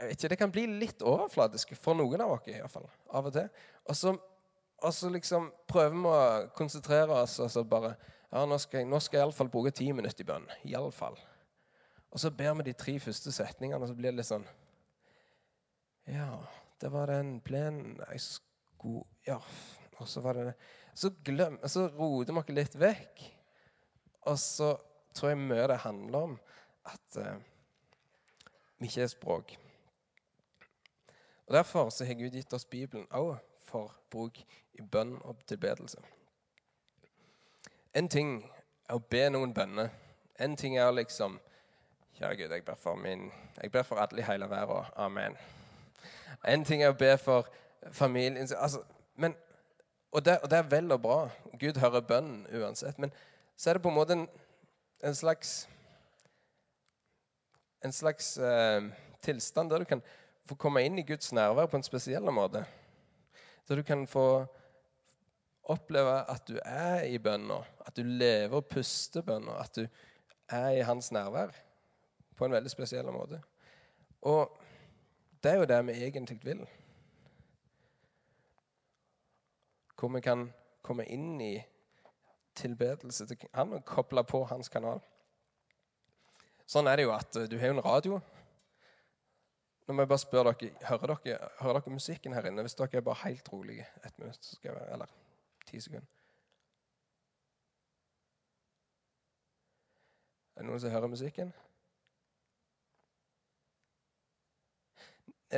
jeg 0.00 0.08
vet 0.08 0.16
ikke, 0.16 0.28
Det 0.28 0.38
kan 0.38 0.52
bli 0.52 0.66
litt 0.66 1.02
overfladisk 1.02 1.74
for 1.76 1.94
noen 1.94 2.20
av 2.20 2.32
oss 2.32 2.72
fall, 2.72 2.88
av 3.12 3.26
og 3.26 3.32
til. 3.32 3.48
Og 3.88 3.96
så, 3.96 4.14
og 4.82 4.94
så 4.94 5.10
liksom 5.12 5.50
prøver 5.68 5.96
vi 5.96 6.10
å 6.10 6.48
konsentrere 6.56 7.22
oss 7.22 7.38
og 7.42 7.50
så 7.52 7.64
bare 7.68 7.94
ja, 8.30 8.44
nå 8.46 8.56
skal 8.62 8.82
jeg, 8.82 8.88
nå 8.90 9.00
skal 9.02 9.18
jeg 9.18 9.26
iallfall 9.26 9.50
bruke 9.50 9.72
ti 9.74 9.88
minutter 9.90 10.22
i 10.22 10.26
bønn. 10.28 10.46
Iallfall. 10.70 11.16
Og 12.10 12.22
så 12.22 12.30
ber 12.34 12.54
vi 12.60 12.68
de 12.68 12.74
tre 12.78 12.94
første 13.02 13.32
setningene, 13.34 13.80
og 13.82 13.90
så 13.90 13.96
blir 13.98 14.12
det 14.12 14.20
litt 14.20 14.30
sånn 14.30 14.46
Ja, 16.10 16.38
det 16.82 16.90
var 16.94 17.10
den 17.10 17.38
plenen 17.44 17.98
jeg 18.06 18.22
skulle 18.24 19.04
Ja, 19.26 19.38
og 19.98 20.08
så 20.08 20.22
var 20.24 20.38
det 20.38 20.54
Så 20.94 21.12
glem, 21.26 21.58
så 21.66 21.88
roter 21.88 22.34
vi 22.34 22.42
oss 22.42 22.54
litt 22.54 22.74
vekk. 22.78 23.20
Og 24.30 24.38
så 24.38 24.72
tror 25.14 25.32
jeg 25.32 25.42
mye 25.42 25.68
det 25.70 25.82
handler 25.84 26.26
om 26.30 26.38
at 26.90 27.18
uh, 27.18 27.36
vi 28.80 28.88
ikke 28.88 29.04
er 29.04 29.12
språk. 29.12 29.54
Og 31.46 31.54
Derfor 31.54 31.90
så 31.90 32.06
har 32.06 32.18
Gud 32.18 32.34
gitt 32.34 32.52
oss 32.54 32.66
Bibelen 32.66 33.06
òg 33.10 33.38
for 33.70 33.94
bruk 34.10 34.42
i 34.74 34.82
bønn 34.82 35.16
og 35.22 35.38
tilbedelse. 35.46 36.02
En 37.94 38.08
ting 38.08 38.36
er 38.88 38.98
å 38.98 39.02
be 39.10 39.24
noen 39.30 39.54
bønner. 39.54 39.90
En 40.40 40.56
ting 40.56 40.76
er 40.78 40.92
liksom 40.94 41.38
Kjære 42.20 42.36
Gud, 42.36 42.52
jeg 42.52 42.64
ber 42.64 42.76
for 42.76 42.94
min 43.00 43.30
Jeg 43.62 43.72
ber 43.72 43.82
for 43.82 43.96
alle 43.96 44.20
i 44.20 44.24
hele 44.26 44.50
verden. 44.50 44.84
Amen. 44.96 45.36
En 46.48 46.64
ting 46.64 46.82
er 46.82 46.92
å 46.92 46.96
be 46.98 47.16
for 47.18 47.48
familien 47.92 48.48
altså, 48.56 48.82
men, 49.16 49.34
og, 50.12 50.24
det, 50.24 50.38
og, 50.42 50.50
det, 50.50 50.58
er 50.58 50.68
vel 50.68 50.92
og 50.92 51.02
bra. 51.02 51.18
Gud 51.60 51.80
hører 51.80 52.00
bønnen 52.00 52.46
uansett. 52.52 52.98
Men 52.98 53.12
så 53.56 53.70
er 53.70 53.74
det 53.78 53.82
på 53.82 53.88
en 53.88 53.94
måte 53.94 54.12
en, 54.12 54.28
en 55.04 55.14
slags 55.14 55.68
En 57.82 57.92
slags 57.92 58.38
uh, 58.38 58.92
tilstand 59.22 59.70
der 59.70 59.78
du 59.78 59.84
kan 59.84 60.02
få 60.44 60.54
komme 60.54 60.82
inn 60.84 60.98
i 60.98 61.04
Guds 61.06 61.32
nærvær 61.32 61.66
på 61.66 61.78
en 61.78 61.82
spesiell 61.82 62.28
måte. 62.30 62.64
Der 63.68 63.76
du 63.76 63.82
kan 63.82 64.06
få 64.06 64.46
oppleve 65.70 66.30
at 66.30 66.48
du 66.48 66.58
er 66.64 67.04
i 67.06 67.18
bønna, 67.18 67.60
at 67.86 67.96
du 67.96 68.02
lever 68.02 68.56
og 68.56 68.66
puster 68.66 69.22
bønna, 69.22 69.60
at 69.60 69.76
du 69.76 69.86
er 70.48 70.70
i 70.70 70.86
hans 70.86 71.12
nærvær 71.12 71.54
på 72.36 72.44
en 72.44 72.52
veldig 72.52 72.70
spesiell 72.70 73.06
måte. 73.12 73.42
Og 74.22 74.56
det 75.42 75.52
er 75.52 75.60
jo 75.60 75.68
det 75.68 75.86
vi 75.86 75.92
egentlig 76.04 76.40
vil. 76.44 76.64
Hvor 79.98 80.08
vi 80.08 80.20
kan 80.24 80.48
komme 80.82 81.04
inn 81.04 81.40
i 81.40 81.54
tilbedelse 82.56 83.26
til 83.26 83.48
han 83.54 83.72
og 83.76 83.84
koble 83.84 84.24
på 84.24 84.42
hans 84.48 84.68
kanal. 84.72 85.00
Sånn 86.66 86.88
er 86.88 86.96
det 86.96 87.06
jo 87.08 87.14
at 87.14 87.36
du 87.50 87.56
har 87.58 87.72
en 87.72 87.84
radio. 87.84 88.20
Nå 89.90 89.94
må 89.94 90.04
jeg 90.04 90.08
bare 90.08 90.22
spørre 90.22 90.52
dere, 90.54 90.70
Hører 90.86 91.10
dere, 91.24 91.48
hører 91.58 91.80
dere 91.80 91.90
musikken 91.90 92.32
her 92.32 92.46
inne? 92.46 92.62
Hvis 92.62 92.76
dere 92.78 93.00
er 93.00 93.02
bare 93.02 93.24
helt 93.24 93.48
rolige 93.52 93.86
et 94.06 94.18
minutt, 94.18 94.44
så 94.44 94.54
skal 94.54 94.68
jeg 94.68 94.76
være, 94.76 94.92
eller 94.92 95.06
Ti 95.66 95.80
sekunder. 95.80 96.06
Er 100.54 100.62
det 100.62 100.68
noen 100.68 100.80
som 100.80 100.94
hører 100.94 101.10
musikken? 101.10 101.50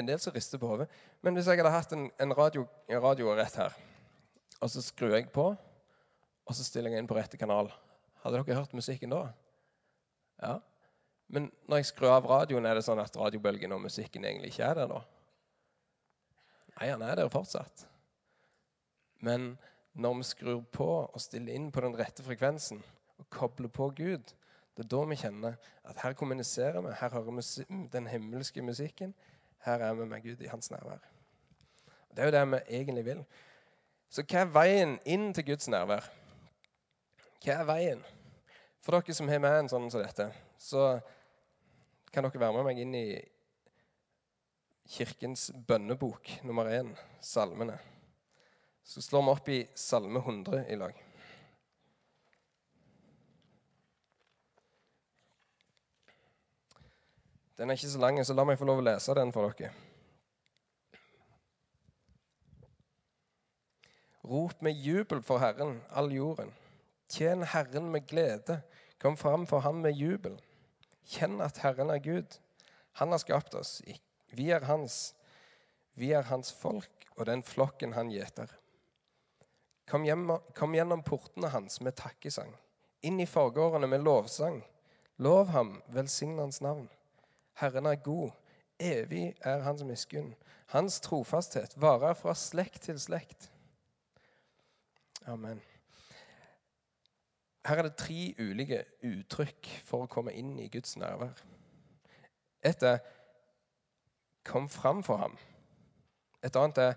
En 0.00 0.08
del 0.08 0.24
som 0.24 0.32
rister 0.32 0.58
på 0.58 0.72
hodet. 0.72 0.88
Men 1.20 1.36
hvis 1.36 1.52
jeg 1.52 1.60
hadde 1.60 1.76
hatt 1.76 1.92
en, 1.92 2.08
en, 2.20 2.36
radio, 2.38 2.64
en 2.88 3.02
radio 3.04 3.36
rett 3.36 3.60
her, 3.60 3.76
og 4.60 4.70
så 4.70 4.80
skrur 4.80 5.12
jeg 5.12 5.28
på, 5.28 5.50
og 6.46 6.56
så 6.56 6.64
stiller 6.64 6.90
jeg 6.90 7.04
inn 7.04 7.12
på 7.12 7.20
rette 7.20 7.36
kanal, 7.36 7.68
hadde 8.24 8.40
dere 8.40 8.62
hørt 8.62 8.72
musikken 8.80 9.12
da? 9.12 9.26
Ja. 10.40 10.60
Men 11.32 11.48
når 11.64 11.80
jeg 11.80 11.88
skrur 11.92 12.12
av 12.12 12.28
radioen, 12.28 12.66
er 12.68 12.76
det 12.76 12.84
sånn 12.84 13.00
at 13.00 13.16
radiobølgen 13.16 13.72
og 13.72 13.86
musikken 13.86 14.26
egentlig 14.28 14.52
ikke 14.52 14.66
er 14.68 14.82
der 14.82 14.90
da? 14.90 15.00
Nei, 16.76 16.90
han 16.90 17.04
er 17.06 17.16
der 17.16 17.32
fortsatt. 17.32 17.86
Men 19.24 19.54
når 19.96 20.18
vi 20.18 20.28
skrur 20.28 20.60
på 20.74 20.88
og 21.06 21.20
stiller 21.20 21.56
inn 21.56 21.70
på 21.72 21.84
den 21.84 21.96
rette 21.96 22.24
frekvensen 22.26 22.82
og 23.20 23.28
kobler 23.32 23.72
på 23.72 23.88
Gud, 23.96 24.34
det 24.76 24.84
er 24.84 24.90
da 24.92 25.00
vi 25.08 25.18
kjenner 25.20 25.56
at 25.88 26.00
her 26.04 26.16
kommuniserer 26.16 26.80
vi, 26.84 26.92
her 27.00 27.12
hører 27.12 27.38
vi 27.38 27.78
den 27.92 28.08
himmelske 28.08 28.64
musikken. 28.64 29.14
Her 29.64 29.84
er 29.84 29.94
vi 29.94 30.08
med 30.08 30.22
Gud 30.24 30.40
i 30.40 30.48
hans 30.52 30.70
nærvær. 30.72 31.00
Det 32.12 32.24
er 32.24 32.28
jo 32.28 32.36
det 32.36 32.46
vi 32.50 32.60
egentlig 32.76 33.04
vil. 33.04 33.24
Så 34.12 34.24
hva 34.28 34.42
er 34.42 34.52
veien 34.52 34.98
inn 35.08 35.30
til 35.32 35.46
Guds 35.52 35.68
nærvær? 35.72 36.08
Hva 37.44 37.58
er 37.60 37.68
veien? 37.68 38.02
For 38.82 38.96
dere 38.96 39.14
som 39.14 39.28
har 39.30 39.40
med 39.40 39.60
en 39.60 39.70
sånn 39.70 39.90
som 39.92 40.02
dette, 40.02 40.26
så 40.58 40.98
kan 42.12 42.26
dere 42.26 42.40
være 42.40 42.58
med 42.58 42.66
meg 42.66 42.80
inn 42.82 42.92
i 42.98 43.06
kirkens 44.92 45.46
bønnebok 45.66 46.28
nummer 46.44 46.68
én, 46.68 46.90
salmene? 47.24 47.78
Så 48.84 49.00
slår 49.00 49.24
vi 49.24 49.32
opp 49.32 49.48
i 49.48 49.60
Salme 49.78 50.20
100 50.20 50.66
i 50.68 50.76
lag. 50.76 50.98
Den 57.56 57.70
er 57.70 57.78
ikke 57.78 57.94
så 57.94 58.04
lang, 58.04 58.20
så 58.26 58.36
la 58.36 58.44
meg 58.44 58.60
få 58.60 58.68
lov 58.68 58.82
å 58.82 58.86
lese 58.90 59.16
den 59.16 59.32
for 59.32 59.48
dere. 59.48 59.72
Rop 64.22 64.60
med 64.60 64.76
jubel 64.84 65.24
for 65.24 65.40
Herren, 65.40 65.78
all 65.90 66.12
jorden. 66.12 66.52
Tjen 67.08 67.42
Herren 67.42 67.88
med 67.92 68.04
glede. 68.10 68.60
Kom 69.00 69.16
fram 69.16 69.46
for 69.46 69.64
ham 69.64 69.80
med 69.82 69.96
jubel. 69.96 70.36
Kjenn 71.08 71.40
at 71.44 71.58
Herren 71.64 71.90
er 71.90 72.02
Gud. 72.02 72.38
Han 73.00 73.10
har 73.10 73.20
skapt 73.22 73.54
oss. 73.58 73.80
Vi 74.32 74.50
er 74.50 74.64
hans. 74.68 75.14
Vi 75.94 76.12
er 76.12 76.28
hans 76.28 76.52
folk 76.52 77.02
og 77.16 77.26
den 77.26 77.42
flokken 77.42 77.92
han 77.92 78.10
gjeter. 78.10 78.50
Kom, 79.88 80.06
kom 80.56 80.74
gjennom 80.74 81.02
portene 81.04 81.50
hans 81.52 81.80
med 81.84 81.96
takkesang. 81.98 82.52
Inn 83.02 83.20
i 83.20 83.26
forgårdene 83.26 83.88
med 83.90 84.04
lovsang. 84.06 84.62
Lov 85.22 85.50
ham, 85.52 85.80
velsign 85.92 86.38
hans 86.38 86.62
navn. 86.64 86.88
Herren 87.60 87.86
er 87.86 88.00
god. 88.00 88.30
Evig 88.80 89.34
er 89.44 89.62
hans 89.66 89.84
miskunn. 89.84 90.32
Hans 90.72 91.00
trofasthet 91.04 91.76
varer 91.76 92.16
fra 92.16 92.34
slekt 92.38 92.86
til 92.88 93.00
slekt. 93.00 93.50
Amen. 95.28 95.60
Her 97.66 97.78
er 97.78 97.82
det 97.82 97.96
tre 97.96 98.34
ulike 98.38 98.84
uttrykk 99.06 99.68
for 99.86 100.04
å 100.04 100.10
komme 100.10 100.34
inn 100.34 100.56
i 100.58 100.68
Guds 100.72 100.96
nærvær. 100.96 101.38
Et 102.62 102.82
er 102.82 102.98
'kom 104.44 104.68
fram 104.68 105.02
for 105.02 105.16
ham'. 105.16 105.38
Et 106.42 106.56
annet 106.56 106.78
er 106.78 106.94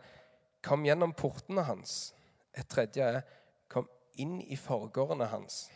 'kom 0.62 0.84
gjennom 0.84 1.14
portene 1.14 1.64
hans'. 1.64 2.14
Et 2.58 2.68
tredje 2.68 3.04
er 3.04 3.22
'kom 3.70 3.90
inn 4.14 4.42
i 4.42 4.56
forgårdene 4.56 5.28
hans'. 5.28 5.72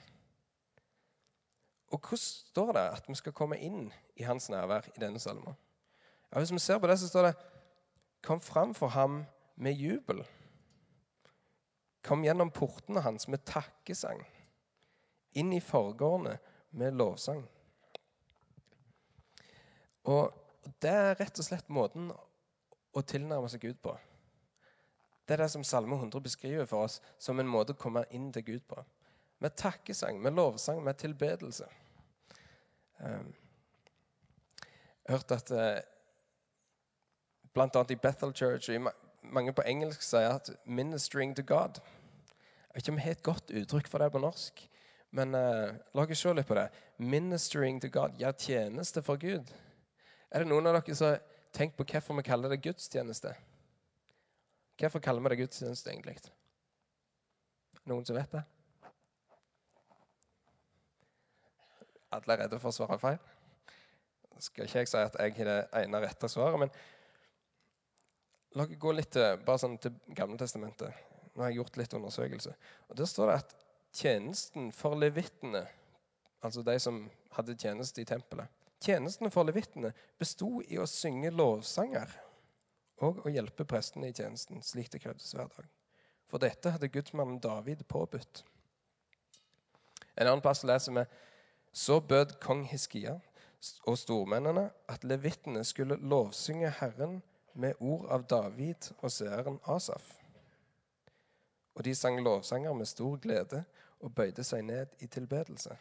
Og 1.92 2.00
hvordan 2.00 2.18
står 2.18 2.72
det 2.72 2.80
at 2.80 3.10
vi 3.10 3.16
skal 3.16 3.34
komme 3.34 3.58
inn 3.58 3.94
i 4.16 4.24
hans 4.24 4.50
nærvær 4.50 4.88
i 4.96 5.00
denne 5.00 5.20
salmen? 5.20 5.56
Ja, 6.32 6.38
hvis 6.38 6.52
vi 6.52 6.60
ser 6.60 6.80
på 6.80 6.88
det, 6.88 7.00
så 7.00 7.08
står 7.08 7.22
det 7.22 7.36
'Kom 8.22 8.42
fram 8.42 8.74
for 8.74 8.88
ham 8.88 9.26
med 9.56 9.74
jubel'. 9.74 10.26
Kom 12.04 12.24
gjennom 12.24 12.52
portene 12.52 13.02
hans 13.02 13.28
med 13.28 13.38
takkesang. 13.46 14.26
Inn 15.38 15.54
i 15.54 15.62
forgårdene 15.62 16.38
med 16.72 16.98
lovsang. 16.98 17.44
Og 20.10 20.34
det 20.82 20.92
er 20.92 21.18
rett 21.20 21.40
og 21.40 21.46
slett 21.46 21.70
måten 21.70 22.10
å 22.10 23.02
tilnærme 23.06 23.50
seg 23.52 23.62
Gud 23.68 23.82
på. 23.84 23.94
Det 25.26 25.36
er 25.36 25.44
det 25.44 25.52
som 25.54 25.64
Salme 25.64 25.96
100 25.96 26.24
beskriver 26.26 26.66
for 26.66 26.88
oss 26.88 26.98
som 27.22 27.40
en 27.40 27.50
måte 27.50 27.76
å 27.76 27.78
komme 27.78 28.06
inn 28.18 28.32
til 28.34 28.48
Gud 28.48 28.64
på. 28.70 28.82
Med 29.40 29.54
takkesang, 29.56 30.18
med 30.22 30.34
lovsang, 30.34 30.82
med 30.84 30.98
tilbedelse. 30.98 31.68
Jeg 33.00 33.22
jeg 35.10 35.18
hørte 35.18 35.36
at 35.36 35.52
uh, 35.52 35.80
bl.a. 37.54 37.84
i 37.90 37.96
Bethel 37.96 38.34
Church 38.36 38.70
og 38.70 38.92
mange 39.24 39.54
på 39.58 39.64
engelsk 39.66 40.04
sier 40.06 40.36
at 40.36 40.52
'ministering 40.66 41.34
to 41.36 41.42
God'. 41.42 41.80
Jeg 41.80 42.76
vet 42.76 42.84
ikke 42.84 42.92
om 42.92 42.96
vi 42.96 43.02
har 43.02 43.12
et 43.12 43.24
godt 43.24 43.52
uttrykk 43.52 43.88
for 43.88 43.98
det 43.98 44.12
på 44.12 44.22
norsk, 44.22 44.70
men 45.16 45.36
uh, 45.36 45.74
la 45.94 46.06
oss 46.06 46.22
se 46.22 46.34
litt 46.34 46.48
på 46.48 46.58
det. 46.58 46.70
'Ministering 47.00 47.80
to 47.82 47.88
God', 47.88 48.18
gjør 48.20 48.38
tjeneste 48.38 49.02
for 49.02 49.18
Gud. 49.18 49.52
Er 50.32 50.44
det 50.44 50.50
noen 50.50 50.68
av 50.68 50.78
dere 50.78 50.96
som 50.96 51.08
har 51.08 51.24
tenkt 51.56 51.78
på 51.78 51.86
hvorfor 51.88 52.20
vi 52.20 52.28
kaller 52.28 52.50
det 52.50 52.62
gudstjeneste? 52.62 53.34
Hvorfor 54.80 55.00
kaller 55.00 55.22
vi 55.22 55.34
det 55.34 55.42
gudstjeneste, 55.42 55.92
egentlig? 55.92 56.18
Noen 57.90 58.06
som 58.06 58.16
vet 58.16 58.32
det? 58.32 58.44
Alle 62.12 62.34
er 62.34 62.44
redde 62.44 62.60
for 62.62 62.70
å 62.70 62.78
svare 62.78 63.00
feil? 63.02 63.20
Skal 64.40 64.66
ikke 64.66 64.84
jeg 64.84 64.88
si 64.88 64.98
at 65.02 65.18
jeg 65.20 65.36
har 65.36 65.50
det 65.50 65.60
ene 65.82 66.02
rette 66.06 66.30
svaret, 66.32 66.60
men 66.62 66.72
La 68.58 68.66
oss 68.66 68.78
gå 68.82 68.92
litt 68.98 69.12
til, 69.14 69.38
bare 69.46 69.62
sånn 69.62 69.76
til 69.82 69.98
Gamle 70.18 70.40
testamentet. 70.42 70.96
Nå 71.36 71.44
har 71.44 71.52
jeg 71.52 71.60
gjort 71.60 71.76
litt 71.78 71.94
undersøkelse. 71.94 72.54
Og 72.90 72.98
Der 72.98 73.10
står 73.10 73.30
det 73.30 73.36
at 73.44 73.52
tjenesten 73.96 74.72
for 74.76 74.96
levittene, 75.00 75.66
altså 76.42 76.64
de 76.64 76.78
som 76.80 77.04
hadde 77.36 77.58
tjeneste 77.60 78.02
i 78.02 78.08
tempelet 78.08 78.50
tjenesten 78.80 79.32
for 79.32 79.48
levittene 79.48 79.92
besto 80.20 80.60
i 80.68 80.80
å 80.80 80.88
synge 80.90 81.32
lovsanger 81.36 82.12
og 83.06 83.24
å 83.26 83.32
hjelpe 83.32 83.68
prestene 83.68 84.10
i 84.10 84.16
tjenesten, 84.16 84.64
slik 84.64 84.92
det 84.92 85.02
krevdes 85.04 85.34
hver 85.36 85.50
dag. 85.56 85.68
For 86.30 86.42
dette 86.42 86.74
hadde 86.76 86.92
gudsmannen 86.92 87.40
David 87.42 87.86
påbudt. 87.90 88.44
En 90.20 90.28
annen 90.28 90.44
plass 90.44 90.66
leser 90.68 90.96
vi 90.98 91.06
så 91.72 92.00
bød 92.04 92.38
kong 92.44 92.66
Hiskia 92.70 93.16
og 93.88 93.98
stormennene 94.00 94.68
at 94.92 95.04
levittene 95.08 95.64
skulle 95.68 96.00
lovsynge 96.00 96.72
Herren 96.80 97.20
med 97.60 97.80
ord 97.80 98.08
av 98.12 98.28
David 98.30 98.92
og 99.00 99.12
seeren 99.12 99.60
Asaf. 99.68 100.19
Og 101.80 101.86
de 101.86 101.96
sang 101.96 102.18
lovsanger 102.20 102.74
med 102.76 102.86
stor 102.86 103.16
glede 103.24 103.64
og 104.04 104.12
bøyde 104.16 104.44
seg 104.44 104.66
ned 104.68 105.00
i 105.00 105.08
tilbedelse. 105.08 105.78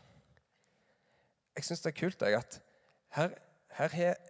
Jeg 1.57 1.67
syns 1.67 1.83
det 1.83 1.91
er 1.91 1.99
kult 1.99 2.23
at 2.23 2.61
her, 3.17 3.35
her 3.75 3.95
har 3.97 4.21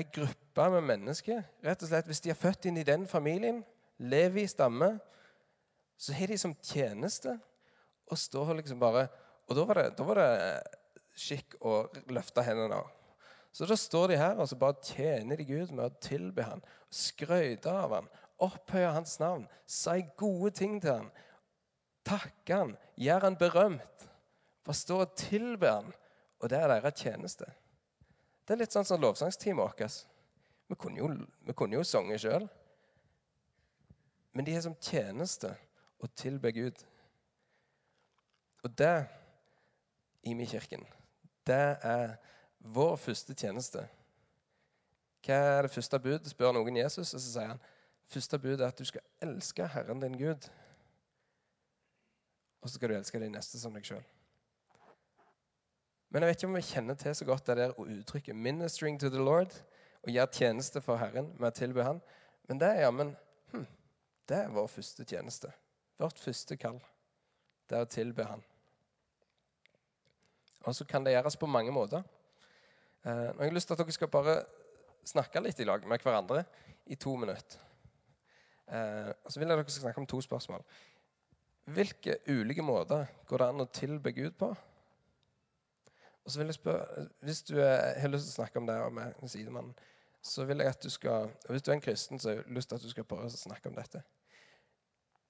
ei 0.00 0.06
gruppe 0.08 0.68
med 0.72 0.86
mennesker 0.88 1.42
rett 1.64 1.84
og 1.84 1.90
slett, 1.90 2.08
Hvis 2.08 2.22
de 2.24 2.32
er 2.32 2.38
født 2.38 2.64
inn 2.64 2.80
i 2.80 2.86
den 2.88 3.04
familien, 3.06 3.60
lever 3.98 4.40
i 4.40 4.46
stamme, 4.48 4.94
så 6.00 6.16
har 6.16 6.32
de 6.32 6.38
som 6.38 6.56
tjeneste 6.64 7.36
og 8.08 8.18
står 8.18 8.54
liksom 8.62 8.80
bare 8.80 9.08
Og 9.48 9.56
da 9.56 9.64
var 9.68 9.74
det, 9.74 9.86
da 9.98 10.04
var 10.06 10.16
det 10.16 10.62
skikk 11.18 11.58
å 11.60 11.90
løfte 12.08 12.42
hendene. 12.46 12.74
av. 12.74 12.88
Så 13.52 13.66
da 13.68 13.76
står 13.76 14.08
de 14.08 14.16
her 14.16 14.38
og 14.40 14.48
så 14.48 14.56
bare 14.56 14.80
tjener 14.80 15.36
de 15.36 15.44
Gud 15.44 15.74
med 15.76 15.84
å 15.84 16.00
tilbe 16.00 16.46
han, 16.46 16.62
skryte 16.88 17.68
av 17.68 17.92
han, 17.98 18.08
opphøye 18.42 18.92
hans 18.92 19.18
navn, 19.22 19.46
si 19.66 20.02
gode 20.18 20.52
ting 20.58 20.80
til 20.82 20.98
han, 20.98 21.10
takke 22.06 22.58
han, 22.64 22.76
gjøre 22.98 23.28
han 23.28 23.38
berømt. 23.38 24.08
Forstå 24.66 24.98
og 25.02 25.16
tilbe 25.18 25.70
han. 25.70 25.92
Og 26.42 26.50
det 26.50 26.58
er 26.58 26.70
deres 26.70 26.98
tjeneste. 26.98 27.46
Det 28.42 28.54
er 28.54 28.62
litt 28.62 28.74
sånn 28.74 28.86
som 28.86 29.00
lovsangsteamet 29.02 29.62
vårt. 29.62 29.98
Vi 30.70 30.78
kunne 30.78 30.98
jo, 30.98 31.10
vi 31.46 31.54
kunne 31.54 31.78
jo 31.78 31.86
sunget 31.86 32.22
sjøl. 32.22 32.46
Men 34.32 34.46
de 34.46 34.56
er 34.56 34.64
som 34.64 34.78
tjeneste 34.80 35.52
å 36.02 36.08
tilbe 36.18 36.50
Gud. 36.54 36.78
Og 38.62 38.74
det 38.78 39.04
i 40.22 40.34
min 40.38 40.46
kirken, 40.46 40.84
det 41.46 41.76
er 41.82 42.16
vår 42.62 42.96
første 43.02 43.34
tjeneste. 43.34 43.84
Hva 45.22 45.38
er 45.58 45.66
det 45.66 45.74
første 45.74 45.98
bud? 46.02 46.26
spør 46.30 46.54
noen 46.54 46.78
Jesus, 46.78 47.12
og 47.14 47.20
så 47.22 47.28
sier 47.28 47.52
han 47.52 47.62
første 48.12 48.38
bud 48.38 48.60
er 48.60 48.68
at 48.68 48.78
du 48.78 48.84
skal 48.88 49.04
elske 49.24 49.66
Herren 49.74 50.02
din 50.02 50.18
Gud. 50.18 50.48
Og 52.62 52.68
så 52.68 52.76
skal 52.76 52.92
du 52.92 52.96
elske 52.96 53.20
din 53.20 53.34
neste 53.34 53.60
som 53.60 53.74
deg 53.74 53.86
sjøl. 53.86 54.04
Men 56.12 56.22
jeg 56.22 56.28
vet 56.28 56.42
ikke 56.42 56.50
om 56.50 56.56
vi 56.58 56.64
kjenner 56.66 56.98
til 57.00 57.14
så 57.16 57.24
godt 57.24 57.46
det 57.46 57.56
der 57.56 57.78
uttrykke 57.80 58.32
'ministering 58.32 59.00
to 59.00 59.08
the 59.08 59.18
Lord' 59.18 59.62
og 60.02 60.10
gjøre 60.10 60.32
tjeneste 60.32 60.80
for 60.80 60.96
Herren 60.96 61.32
med 61.38 61.48
å 61.48 61.56
tilby 61.56 61.80
Han. 61.80 62.00
Men 62.48 62.60
det 62.60 62.68
er 62.68 62.82
jammen 62.82 63.16
hm, 63.52 63.66
det 64.28 64.36
er 64.36 64.48
vår 64.48 64.66
første 64.66 65.04
tjeneste. 65.04 65.52
Vårt 65.98 66.18
første 66.18 66.56
kall. 66.56 66.80
Det 67.70 67.78
er 67.78 67.86
å 67.86 67.88
tilby 67.88 68.22
Han. 68.22 68.42
Og 70.66 70.74
så 70.74 70.84
kan 70.84 71.04
det 71.04 71.12
gjøres 71.12 71.36
på 71.36 71.46
mange 71.46 71.72
måter. 71.72 72.02
Eh, 73.04 73.10
nå 73.10 73.38
har 73.38 73.44
jeg 73.44 73.54
lyst 73.54 73.66
til 73.66 73.74
at 73.74 73.78
dere 73.78 73.92
skal 73.92 74.08
bare 74.08 74.44
snakke 75.04 75.40
litt 75.40 75.60
i 75.60 75.64
lag 75.66 75.86
med 75.88 76.02
hverandre 76.02 76.44
i 76.86 76.94
to 76.94 77.16
minutter. 77.16 77.71
Eh, 78.68 79.12
og 79.24 79.32
så 79.32 79.40
vil 79.40 79.48
jeg 79.48 79.58
dere 79.58 79.70
skal 79.70 79.86
snakke 79.86 80.02
om 80.02 80.06
to 80.06 80.20
spørsmål. 80.20 80.64
Hvilke 81.64 82.16
ulike 82.28 82.62
måter 82.62 83.06
går 83.26 83.38
det 83.38 83.48
an 83.48 83.64
å 83.64 83.70
tilbe 83.70 84.12
Gud 84.12 84.34
på? 84.38 84.50
Og 86.22 86.30
så 86.30 86.38
vil 86.38 86.46
jeg 86.46 86.54
spørre, 86.54 87.06
Hvis 87.20 87.42
du 87.42 87.56
har 87.58 88.08
lyst 88.08 88.24
til 88.26 88.32
å 88.32 88.38
snakke 88.42 88.58
om 88.58 88.66
det 88.66 88.78
med 88.92 89.28
sidemannen, 89.28 89.74
så 90.22 90.44
vil 90.44 90.58
jeg 90.58 90.68
at 90.68 90.82
du 90.82 90.90
skal 90.90 91.30
Hvis 91.48 91.62
du 91.62 91.70
er 91.70 91.74
en 91.74 91.80
kristen, 91.80 92.18
så 92.18 92.28
har 92.28 92.36
jeg 92.36 92.54
lyst 92.54 92.68
til 92.68 92.76
at 92.76 92.82
du 92.82 92.90
skal 92.90 93.04
prøve 93.04 93.26
å 93.26 93.36
snakke 93.36 93.68
om 93.68 93.74
dette. 93.74 94.02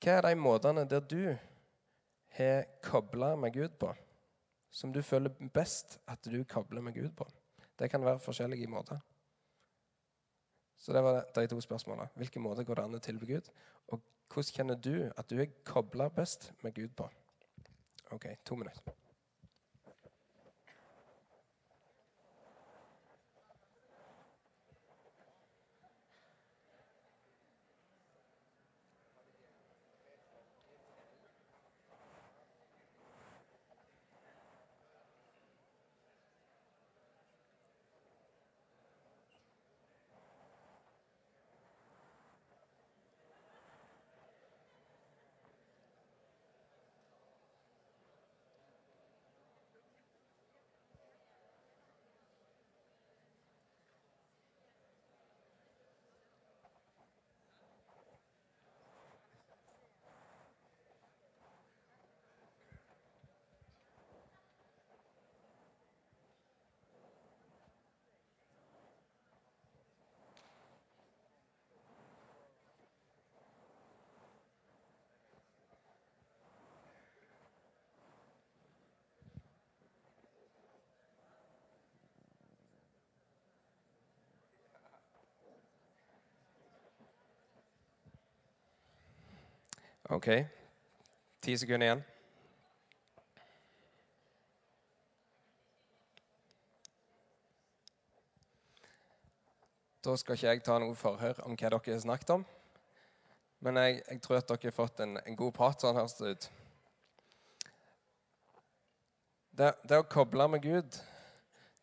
Hva 0.03 0.19
er 0.19 0.27
de 0.27 0.35
måtene 0.35 0.85
der 0.89 1.01
du 1.01 1.37
har 2.37 2.65
kobla 2.83 3.37
med 3.37 3.53
Gud 3.53 3.77
på, 3.79 3.93
som 4.71 4.93
du 4.93 5.03
føler 5.03 5.31
best 5.55 6.01
at 6.09 6.25
du 6.25 6.45
kobler 6.45 6.81
med 6.81 6.95
Gud 6.95 7.11
på? 7.17 7.29
Det 7.79 7.91
kan 7.91 8.05
være 8.05 8.19
forskjellige 8.19 8.69
måter. 8.69 8.99
Så 10.83 10.93
det 10.93 11.03
var 11.05 11.23
de 11.37 11.47
to 11.47 11.61
spørsmålene. 11.63 12.09
Hvilke 12.19 12.41
måter 12.43 12.67
går 12.67 12.81
det 12.81 12.85
an 12.89 12.99
å 12.99 13.03
tilby 13.03 13.29
Gud? 13.35 13.51
Og 13.95 14.03
hvordan 14.33 14.57
kjenner 14.57 14.81
du 14.83 14.95
at 15.07 15.29
du 15.31 15.39
er 15.39 15.53
kobla 15.69 16.09
best 16.11 16.51
med 16.65 16.75
Gud 16.75 16.97
på? 16.99 17.07
OK, 18.13 18.27
to 18.45 18.59
minutter. 18.59 19.02
OK. 90.13 90.27
Ti 91.41 91.53
sekunder 91.57 91.87
igjen. 91.87 92.01
Da 100.05 100.17
skal 100.21 100.37
ikke 100.37 100.51
jeg 100.51 100.65
ta 100.67 100.77
noe 100.83 100.99
forhør 100.99 101.41
om 101.47 101.55
hva 101.55 101.71
dere 101.71 101.79
har 101.95 102.03
snakket 102.03 102.35
om. 102.35 102.45
Men 103.65 103.79
jeg, 103.81 104.03
jeg 104.11 104.21
tror 104.27 104.41
at 104.43 104.51
dere 104.51 104.69
har 104.69 104.77
fått 104.77 105.01
en, 105.01 105.17
en 105.23 105.39
god 105.39 105.55
prat, 105.57 105.81
sånn 105.81 105.97
høres 105.97 106.19
det 106.19 106.35
ut. 106.35 106.49
Det, 109.63 109.71
det 109.89 110.03
å 110.03 110.09
koble 110.13 110.49
med 110.53 110.67
Gud, 110.67 111.01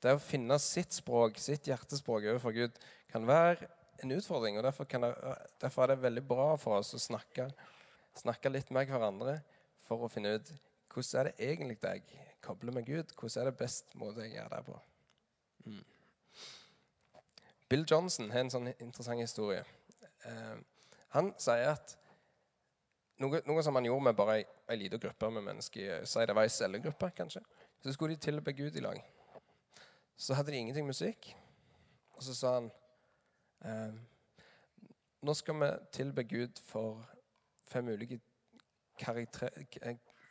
det 0.05 0.13
å 0.13 0.21
finne 0.21 0.59
sitt 0.61 0.93
språk, 0.93 1.41
sitt 1.41 1.65
hjertespråk 1.71 2.29
overfor 2.29 2.53
Gud, 2.53 2.77
kan 3.09 3.25
være 3.25 3.71
en 4.03 4.13
utfordring. 4.13 4.61
og 4.61 4.69
derfor, 4.69 4.85
det, 4.85 5.11
derfor, 5.61 5.83
er 5.83 5.95
det 5.95 6.03
veldig 6.05 6.25
bra 6.29 6.49
for 6.61 6.77
oss 6.77 6.93
å 6.93 7.01
snakke, 7.01 7.49
snakke 8.19 8.51
litt 8.51 8.71
med 8.75 8.89
hverandre 8.89 9.39
for 9.87 10.05
å 10.05 10.11
finne 10.11 10.35
ut 10.37 10.51
hvordan 10.89 11.19
er 11.19 11.29
det 11.29 11.49
egentlig 11.51 11.77
jeg 11.83 12.03
kobler 12.41 12.73
med 12.73 12.85
Gud. 12.85 13.13
Hvordan 13.19 13.41
er 13.41 13.51
det 13.51 13.57
best 13.59 13.95
måte 13.95 14.25
jeg 14.25 14.35
gjør 14.35 14.49
det 14.55 14.65
på. 14.65 14.79
Mm. 15.65 15.83
Bill 17.69 17.85
Johnson 17.91 18.31
har 18.31 18.43
en 18.43 18.51
sånn 18.53 18.71
interessant 18.71 19.21
historie. 19.21 19.61
Eh, 20.25 20.55
han 21.13 21.31
sier 21.41 21.73
at 21.75 21.95
noe, 23.21 23.41
noe, 23.45 23.63
som 23.65 23.75
han 23.77 23.85
gjorde 23.85 24.07
med 24.07 24.17
bare 24.17 24.39
ei, 24.39 24.77
lita 24.79 24.97
gruppe 25.01 25.29
med 25.35 25.45
mennesker, 25.45 26.05
si 26.07 26.25
det 26.25 26.35
var 26.35 26.47
ei 26.47 26.53
cellegruppe, 26.53 27.11
kanskje, 27.17 27.43
så 27.83 27.93
skulle 27.93 28.15
de 28.15 28.23
tilbe 28.23 28.53
Gud 28.57 28.77
i 28.79 28.83
lag. 28.83 28.99
Så 30.19 30.35
hadde 30.35 30.53
de 30.53 30.61
ingenting 30.61 30.87
musikk, 30.87 31.29
og 32.15 32.23
så 32.25 32.35
sa 32.35 32.55
han 32.57 32.71
eh, 33.65 33.99
Nå 35.19 35.33
skal 35.35 35.57
vi 35.59 35.67
tilbe 35.91 36.23
Gud 36.23 36.61
for 36.63 37.03
fem 37.69 37.87
ulike, 37.87 38.19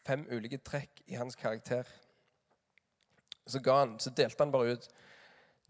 fem 0.06 0.26
ulike 0.30 0.58
trekk 0.64 1.02
i 1.06 1.14
hans 1.14 1.36
karakter. 1.38 1.88
Så, 3.46 3.62
han, 3.64 3.98
så 3.98 4.10
delte 4.10 4.44
han 4.44 4.52
bare 4.52 4.76
ut 4.76 4.90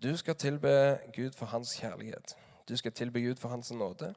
du 0.03 0.17
skal 0.17 0.37
tilbe 0.37 1.01
Gud 1.15 1.33
for 1.35 1.47
hans 1.47 1.73
kjærlighet. 1.75 2.37
Du 2.69 2.77
skal 2.77 2.93
tilbe 2.93 3.21
Gud 3.21 3.37
for 3.37 3.49
hans 3.49 3.73
nåde. 3.73 4.15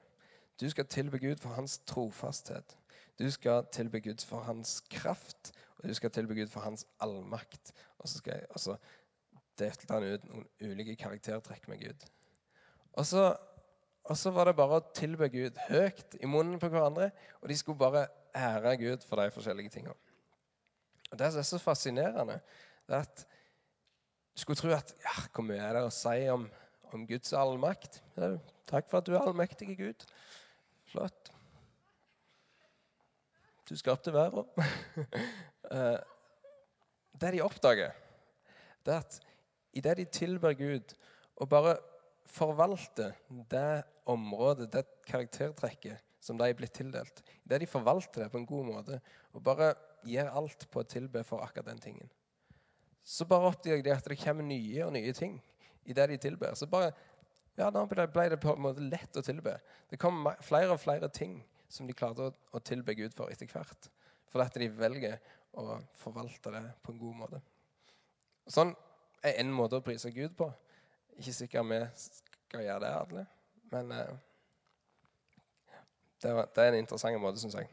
Du 0.62 0.70
skal 0.70 0.88
tilbe 0.88 1.20
Gud 1.20 1.36
for 1.38 1.50
hans 1.50 1.78
trofasthet. 1.78 2.78
Du 3.20 3.32
skal 3.32 3.66
tilbe 3.72 4.02
Gud 4.02 4.26
for 4.26 4.40
hans 4.40 4.84
kraft, 4.90 5.52
og 5.78 5.90
du 5.90 5.94
skal 5.94 6.12
tilbe 6.12 6.36
Gud 6.36 6.48
for 6.48 6.60
hans 6.60 6.88
allmakt. 7.00 7.74
Og 7.98 8.10
så 8.10 8.18
skal 8.18 8.34
jeg, 8.34 8.46
altså, 8.50 8.76
delte 9.60 9.94
han 9.94 10.04
ut 10.14 10.28
noen 10.30 10.48
ulike 10.62 10.96
karaktertrekk 10.96 11.68
med 11.68 11.82
Gud. 11.82 12.06
Og 12.94 13.06
så, 13.06 13.36
og 14.12 14.18
så 14.20 14.32
var 14.36 14.50
det 14.50 14.58
bare 14.58 14.82
å 14.82 14.88
tilbe 14.96 15.30
Gud 15.32 15.60
høyt 15.70 16.18
i 16.20 16.28
munnen 16.28 16.60
på 16.60 16.68
hverandre, 16.68 17.14
og 17.40 17.48
de 17.48 17.56
skulle 17.56 17.80
bare 17.80 18.10
ære 18.36 18.74
Gud 18.82 19.06
for 19.08 19.22
de 19.22 19.32
forskjellige 19.32 19.72
tingene. 19.72 19.96
Og 21.12 21.20
Det 21.20 21.30
som 21.32 21.40
er 21.40 21.48
så 21.48 21.60
fascinerende, 21.60 22.40
det 22.88 22.98
er 22.98 23.06
at 23.06 23.22
du 24.32 24.42
skulle 24.44 24.60
tro 24.60 24.72
at 24.72 24.94
ja, 25.04 25.14
Hvor 25.32 25.44
mye 25.44 25.60
er 25.60 25.76
det 25.76 25.84
å 25.84 25.94
si 25.96 26.28
om, 26.32 26.44
om 26.92 27.06
Guds 27.08 27.32
allmakt? 27.36 28.02
Ja, 28.16 28.34
takk 28.68 28.90
for 28.92 29.00
at 29.00 29.08
du 29.08 29.14
er 29.16 29.24
allmektig, 29.24 29.78
Gud. 29.80 30.04
Flott. 30.92 31.32
Du 33.70 33.78
skapte 33.80 34.14
verden. 34.14 34.48
Eh, 35.72 36.00
det 37.22 37.30
de 37.32 37.44
oppdager, 37.46 37.94
det 38.84 38.92
er 38.92 39.04
at 39.06 39.20
idet 39.72 39.94
de 40.02 40.06
tilber 40.12 40.52
Gud 40.60 40.92
og 41.40 41.48
bare 41.48 41.78
forvalter 42.32 43.14
det 43.52 43.84
området, 44.10 44.70
det 44.72 44.86
karaktertrekket 45.08 46.02
som 46.22 46.38
de 46.38 46.48
er 46.48 46.58
blitt 46.58 46.74
tildelt, 46.78 47.24
Det 47.44 47.60
de 47.60 47.68
forvalter 47.68 48.24
det 48.24 48.32
på 48.32 48.38
en 48.38 48.46
god 48.46 48.66
måte 48.66 49.02
og 49.34 49.44
bare 49.44 49.74
gir 50.06 50.30
alt 50.30 50.68
på 50.72 50.82
å 50.82 50.88
tilbe 50.88 51.24
for 51.24 51.42
akkurat 51.42 51.66
den 51.66 51.82
tingen, 51.82 52.10
så 53.04 53.26
bare 53.26 53.50
oppdager 53.50 53.84
de 53.84 53.94
at 53.94 54.06
det 54.06 54.20
kommer 54.22 54.46
nye 54.46 54.86
og 54.86 54.94
nye 54.94 55.14
ting 55.14 55.40
i 55.86 55.94
det 55.94 56.08
de 56.10 56.18
tilber. 56.18 56.54
Så 56.56 56.68
bare, 56.70 56.92
ja, 57.58 57.70
Da 57.70 57.86
ble 57.86 58.30
det 58.30 58.40
på 58.40 58.54
en 58.54 58.62
måte 58.62 58.82
lett 58.82 59.18
å 59.18 59.24
tilbe. 59.26 59.58
Det 59.90 60.00
kom 60.00 60.28
flere 60.42 60.76
og 60.76 60.80
flere 60.80 61.10
ting 61.10 61.42
som 61.68 61.88
de 61.88 61.94
klarte 61.94 62.32
å, 62.54 62.60
tilbe 62.60 62.94
Gud 62.96 63.14
for 63.16 63.32
etter 63.32 63.48
hvert. 63.48 63.90
For 64.32 64.44
at 64.44 64.54
de 64.54 64.70
velger 64.70 65.18
å 65.58 65.80
forvalte 65.98 66.52
det 66.54 66.64
på 66.84 66.94
en 66.94 67.00
god 67.00 67.16
måte. 67.16 67.42
Sånn 68.48 68.76
er 69.24 69.40
en 69.42 69.52
måte 69.54 69.80
å 69.80 69.86
prise 69.86 70.12
Gud 70.12 70.36
på. 70.38 70.52
Ikke 71.18 71.34
sikkert 71.34 71.70
vi 71.70 71.80
skal 71.98 72.64
gjøre 72.66 72.80
det, 72.84 72.92
alle. 73.02 73.26
Men 73.72 73.92
eh, 73.92 74.18
det, 76.22 76.32
er 76.58 76.72
en 76.72 76.82
interessant 76.84 77.22
måte, 77.22 77.40
syns 77.42 77.56
jeg. 77.58 77.70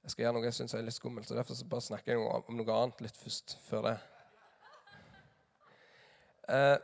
Jeg 0.00 0.14
skal 0.14 0.24
gjøre 0.24 0.34
noe 0.38 0.48
jeg 0.48 0.56
syns 0.56 0.74
er 0.74 0.82
litt 0.82 0.96
skummelt, 0.96 1.28
så 1.28 1.36
derfor 1.38 1.54
så 1.54 1.66
bare 1.70 1.86
snakker 1.86 2.16
jeg 2.16 2.22
om 2.24 2.56
noe 2.58 2.76
annet 2.76 3.02
litt 3.04 3.18
først. 3.20 3.58
før 3.68 3.84
det. 3.86 3.98
Eh, 6.50 6.78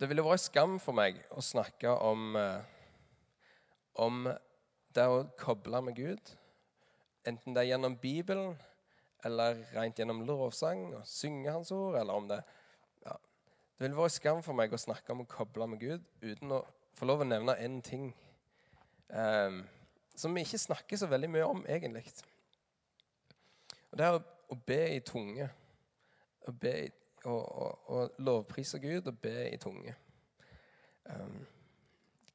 det 0.00 0.08
ville 0.08 0.24
vært 0.24 0.46
skam 0.46 0.78
for 0.80 0.96
meg 0.96 1.18
å 1.34 1.42
snakke 1.44 1.92
om, 1.92 2.36
eh, 2.38 2.62
om 4.00 4.28
det 4.94 5.04
å 5.04 5.26
koble 5.36 5.82
med 5.82 5.98
Gud. 5.98 6.37
Enten 7.26 7.54
det 7.54 7.62
er 7.62 7.72
gjennom 7.72 7.96
Bibelen 7.98 8.54
eller 9.24 9.58
rent 9.74 9.98
gjennom 9.98 10.22
lovsang 10.26 10.92
og 10.94 11.06
synge 11.06 11.50
Hans 11.50 11.72
ord. 11.74 11.96
eller 11.96 12.12
om 12.12 12.28
Det 12.28 12.42
ja. 13.04 13.12
Det 13.78 13.84
ville 13.86 13.96
vært 13.96 14.12
skam 14.12 14.42
for 14.42 14.54
meg 14.54 14.72
å 14.72 14.78
snakke 14.78 15.12
om 15.12 15.24
å 15.24 15.30
koble 15.30 15.66
med 15.66 15.80
Gud 15.80 16.04
uten 16.22 16.52
å 16.52 16.64
få 16.94 17.06
lov 17.06 17.22
å 17.22 17.28
nevne 17.28 17.56
én 17.62 17.80
ting. 17.82 18.14
Um, 19.08 19.62
som 20.18 20.34
vi 20.34 20.42
ikke 20.42 20.58
snakker 20.58 20.96
så 20.98 21.06
veldig 21.06 21.30
mye 21.30 21.46
om, 21.46 21.64
egentlig. 21.66 22.04
Og 23.90 23.98
Det 23.98 24.06
er 24.06 24.16
å, 24.18 24.22
å 24.50 24.58
be 24.66 24.80
i 24.96 25.00
tunge. 25.00 25.46
Å 26.48 26.52
be 26.52 26.74
i, 26.86 26.90
å, 27.24 27.36
å, 27.36 27.68
å 27.94 28.02
lovprise 28.18 28.80
Gud 28.82 29.06
og 29.06 29.20
be 29.22 29.48
i 29.52 29.60
tunge. 29.62 29.94
Um, 31.08 31.46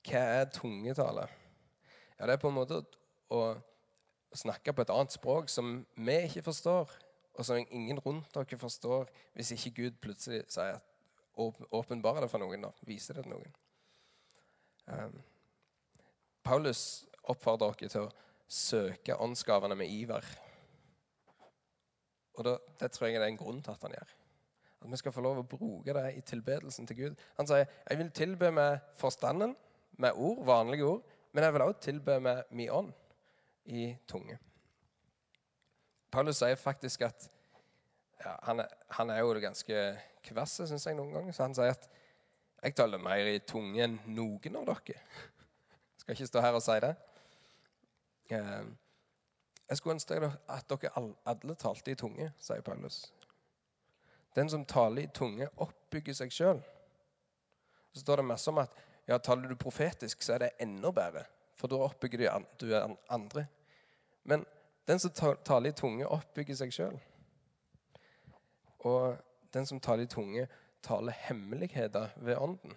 hva 0.04 0.24
er 0.40 0.50
tungetale? 0.52 1.28
Ja, 2.18 2.26
det 2.26 2.36
er 2.36 2.42
på 2.42 2.50
en 2.52 2.58
måte 2.58 2.82
å, 3.32 3.44
å 4.34 4.40
snakke 4.40 4.74
på 4.74 4.84
et 4.84 4.94
annet 4.94 5.14
språk 5.14 5.52
som 5.52 5.76
vi 5.96 6.16
ikke 6.26 6.46
forstår, 6.48 6.92
og 7.34 7.46
som 7.46 7.60
ingen 7.62 8.00
rundt 8.02 8.34
dere 8.34 8.58
forstår, 8.58 9.10
hvis 9.34 9.54
ikke 9.56 9.76
Gud 9.82 10.00
plutselig 10.02 10.44
sier 10.54 10.78
at 10.78 10.90
åpenbarer 11.74 12.26
det 12.26 12.30
for 12.30 12.42
noen. 12.42 12.68
da, 12.68 12.72
Viser 12.86 13.18
det 13.18 13.26
til 13.26 13.34
noen. 13.34 13.54
Um, 14.86 15.16
Paulus 16.46 17.06
oppfordrer 17.24 17.78
dere 17.80 17.90
til 17.90 18.06
å 18.06 18.12
søke 18.50 19.18
åndsgavene 19.18 19.78
med 19.78 19.90
iver. 19.90 20.28
Og 22.38 22.46
da, 22.46 22.58
Det 22.80 22.92
tror 22.92 23.08
jeg 23.08 23.22
er 23.22 23.28
en 23.28 23.38
grunn 23.38 23.62
til 23.62 23.74
at 23.74 23.82
han 23.82 23.98
gjør. 23.98 24.16
At 24.84 24.92
vi 24.92 25.00
skal 25.00 25.16
få 25.16 25.22
lov 25.24 25.40
å 25.42 25.48
bruke 25.48 25.94
det 25.96 26.08
i 26.18 26.22
tilbedelsen 26.22 26.88
til 26.88 26.98
Gud. 26.98 27.22
Han 27.38 27.48
sier 27.48 27.66
jeg 27.66 27.98
vil 27.98 28.12
tilbe 28.12 28.52
med 28.52 28.80
forstanden, 29.00 29.56
med 29.98 30.18
ord, 30.18 30.46
vanlige 30.46 30.86
ord, 30.86 31.02
men 31.34 31.44
jeg 31.44 31.54
vil 31.54 31.62
også 31.62 31.86
tilbe 31.86 32.20
med 32.20 32.44
min 32.52 32.70
ånd 32.70 32.94
i 33.66 33.94
tunge. 34.08 34.38
Paulus 36.12 36.38
sier 36.38 36.56
faktisk 36.60 37.02
at 37.08 37.30
ja, 38.24 38.36
han, 38.44 38.60
er, 38.60 38.68
han, 38.98 39.10
er, 39.10 39.24
jo 39.24 39.40
ganske 39.42 39.80
kvass, 40.24 40.60
syns 40.62 40.86
jeg, 40.88 40.96
noen 40.98 41.14
ganger. 41.16 41.36
Så 41.36 41.48
han 41.48 41.56
sier 41.58 41.74
at 41.74 41.88
jeg 42.64 42.76
taler 42.78 43.02
mer 43.02 43.28
i 43.28 43.40
tunge 43.44 43.82
enn 43.84 43.98
noen 44.16 44.60
av 44.60 44.70
dere. 44.70 45.02
Skal 46.00 46.16
ikke 46.16 46.30
stå 46.30 46.44
her 46.44 46.56
og 46.56 46.64
si 46.64 46.78
det. 46.84 46.94
Eh, 48.36 48.64
jeg 49.70 49.80
skulle 49.80 49.98
ønske 49.98 50.32
at 50.54 50.70
dere 50.70 50.94
alle 51.26 51.56
talte 51.60 51.92
i 51.92 52.00
tunge, 52.00 52.30
sier 52.40 52.64
Paulus. 52.64 53.06
Den 54.36 54.50
som 54.50 54.66
taler 54.66 55.04
i 55.04 55.12
tunge, 55.14 55.48
oppbygger 55.62 56.16
seg 56.18 56.34
sjøl. 56.34 56.62
Så 57.94 58.02
står 58.02 58.22
det 58.22 58.30
masse 58.32 58.50
om 58.50 58.62
at 58.64 58.74
ja, 59.08 59.18
taler 59.18 59.50
du 59.50 59.58
profetisk, 59.60 60.24
så 60.24 60.38
er 60.38 60.46
det 60.46 60.54
enda 60.64 60.92
bedre. 60.96 61.26
For 61.64 61.72
da 61.72 61.78
oppbygger 61.80 62.20
du 62.20 62.98
andre. 63.08 63.46
Men 64.28 64.42
den 64.88 65.00
som 65.00 65.12
taler 65.46 65.70
i 65.70 65.76
tunge, 65.76 66.08
oppbygger 66.12 66.58
seg 66.60 66.74
sjøl. 66.76 66.98
Og 68.84 69.14
den 69.56 69.64
som 69.70 69.80
taler 69.80 70.04
i 70.04 70.10
tunge, 70.12 70.44
taler 70.84 71.16
hemmeligheter 71.30 72.10
ved 72.20 72.36
ånden. 72.36 72.74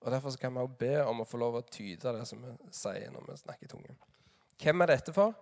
Og 0.00 0.10
Derfor 0.14 0.32
kan 0.40 0.54
vi 0.54 0.62
også 0.64 0.78
be 0.80 0.94
om 1.04 1.20
å 1.20 1.26
få 1.28 1.42
lov 1.42 1.58
å 1.58 1.66
tyde 1.68 2.14
det 2.16 2.24
som 2.24 2.40
vi 2.40 2.54
sier 2.72 3.12
når 3.12 3.26
vi 3.26 3.36
snakker 3.42 3.68
i 3.68 3.74
tunge. 3.74 3.98
Hvem 4.64 4.80
er 4.80 4.94
dette 4.94 5.12
for? 5.12 5.36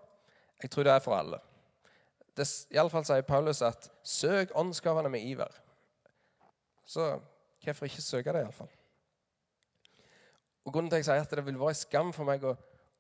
Jeg 0.59 0.75
tror 0.75 0.89
det 0.89 0.97
er 0.97 1.05
for 1.05 1.15
alle. 1.15 1.39
Iallfall 2.75 3.07
sier 3.07 3.23
Paulus 3.23 3.63
at 3.63 3.87
'søk 4.03 4.51
åndsgavene 4.55 5.09
med 5.15 5.23
iver'. 5.23 5.63
Så 6.85 7.21
hvorfor 7.63 7.87
ikke 7.87 8.03
søke 8.03 8.33
det, 8.33 8.43
iallfall? 8.43 8.75
Og 10.69 10.75
Grunnen 10.75 10.91
til 10.93 10.99
at 10.99 11.07
jeg 11.07 11.09
sier 11.09 11.25
at 11.25 11.33
det 11.33 11.47
vil 11.47 11.61
være 11.61 11.79
skam 11.79 12.11
for 12.13 12.29
meg 12.29 12.43
å, 12.45 12.53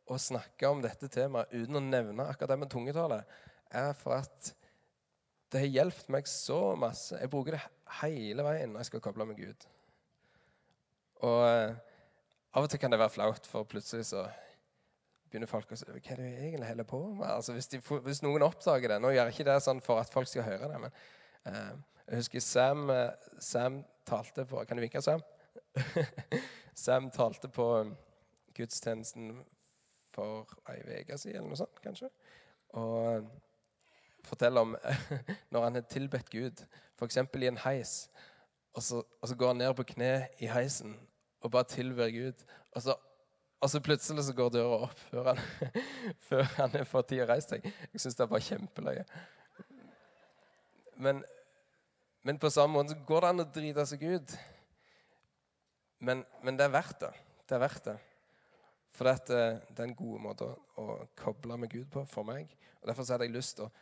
å 0.08 0.16
snakke 0.16 0.70
om 0.72 0.80
dette 0.80 1.10
temaet 1.12 1.52
uten 1.52 1.76
å 1.76 1.84
nevne 1.84 2.24
akkurat 2.24 2.54
det 2.54 2.62
med 2.62 2.72
tungetale, 2.72 3.18
er 3.68 3.92
for 3.98 4.16
at 4.16 4.54
det 5.52 5.60
har 5.60 5.74
hjulpet 5.74 6.08
meg 6.12 6.28
så 6.28 6.60
masse. 6.80 7.16
Jeg 7.20 7.30
bruker 7.32 7.58
det 7.58 7.60
hele 8.00 8.44
veien 8.46 8.72
når 8.72 8.84
jeg 8.84 8.90
skal 8.90 9.04
koble 9.04 9.28
med 9.28 9.36
Gud. 9.36 9.68
Og 11.28 11.44
eh, 11.44 11.76
av 12.56 12.64
og 12.64 12.72
til 12.72 12.80
kan 12.80 12.92
det 12.92 13.00
være 13.00 13.12
flaut, 13.12 13.48
for 13.48 13.68
plutselig 13.68 14.08
så 14.14 14.24
begynner 15.28 15.50
folk 15.50 15.72
å 15.72 15.76
si 15.76 15.88
Hva 15.88 15.98
er 15.98 16.20
det 16.22 16.24
du 16.24 16.42
egentlig 16.48 16.68
holder 16.70 16.88
på 16.88 17.00
med? 17.18 17.28
Altså, 17.28 17.52
hvis, 17.56 17.68
de, 17.68 17.80
hvis, 17.84 18.24
noen 18.24 18.46
oppdager 18.46 18.94
det 18.94 19.00
Nå 19.04 19.12
gjør 19.12 19.28
jeg 19.28 19.36
ikke 19.36 19.48
det 19.50 19.58
sånn 19.64 19.82
for 19.84 20.00
at 20.00 20.12
folk 20.12 20.30
skal 20.30 20.46
høre 20.46 20.70
det, 20.72 20.78
men 20.80 20.94
uh, 21.52 21.74
jeg 22.06 22.22
husker 22.22 22.44
Sam, 22.44 22.86
uh, 22.88 23.34
Sam 23.44 23.82
talte 24.08 24.46
på 24.48 24.64
Kan 24.64 24.80
du 24.80 24.84
vinke, 24.86 25.04
Sam? 25.04 25.20
Sam 26.84 27.10
talte 27.10 27.48
på 27.48 27.66
gudstjenesten 28.54 29.32
for 30.14 30.48
ei 30.70 30.80
uke 31.00 31.18
siden, 31.18 31.42
eller 31.42 31.52
noe 31.52 31.60
sånt, 31.60 31.82
kanskje. 31.84 32.10
Og 32.78 33.26
forteller 34.26 34.66
om 34.66 34.76
når 35.52 35.64
han 35.64 35.78
har 35.78 35.90
tilbedt 35.90 36.30
Gud, 36.30 36.64
f.eks. 36.98 37.18
i 37.18 37.50
en 37.50 37.60
heis. 37.64 37.98
Og 38.74 38.82
så, 38.82 39.02
og 39.02 39.28
så, 39.28 39.36
går 39.36 39.54
han 39.54 39.62
ned 39.64 39.74
på 39.74 39.86
kne 39.94 40.12
i 40.38 40.50
heisen 40.50 40.96
og 41.40 41.50
bare 41.54 41.70
tilber 41.70 42.10
Gud. 42.10 42.44
Og 42.74 42.82
så 42.82 42.98
og 43.60 43.70
så 43.70 43.80
plutselig 43.82 44.22
så 44.22 44.34
går 44.38 44.52
døra 44.54 44.84
opp 44.86 45.00
før 45.10 45.32
han, 45.32 45.40
før 46.28 46.44
han 46.60 46.76
har 46.76 46.84
fått 46.86 47.08
tid 47.10 47.24
å 47.24 47.26
reise 47.26 47.56
seg. 47.56 47.64
Jeg 47.92 48.02
syns 48.04 48.18
det 48.20 48.28
var 48.30 48.44
kjempeløye. 48.44 49.02
Men, 51.02 51.24
men, 52.22 52.38
på 52.38 52.50
samme 52.54 52.78
måte 52.78 52.94
så 52.94 53.06
går 53.06 53.24
det 53.24 53.32
an 53.32 53.42
å 53.42 53.48
drite 53.56 53.86
seg 53.90 54.04
ut. 54.06 54.36
Men, 55.98 56.22
men, 56.42 56.58
det 56.58 56.66
er 56.66 56.74
verdt 56.74 57.00
det. 57.02 57.12
Det 57.48 57.56
er 57.56 57.62
verdt 57.62 57.88
det. 57.90 57.96
For 58.94 59.10
eh, 59.10 59.18
det 59.26 59.82
er 59.82 59.86
en 59.86 59.98
god 59.98 60.22
måte 60.22 60.48
å, 60.78 61.00
koble 61.18 61.58
med 61.58 61.70
Gud 61.72 61.88
på 61.92 62.04
for 62.10 62.26
meg. 62.26 62.50
Og 62.80 62.90
Derfor 62.90 63.08
hadde 63.12 63.28
jeg 63.28 63.34
lyst 63.34 63.58
til 63.58 63.66
å, 63.66 63.72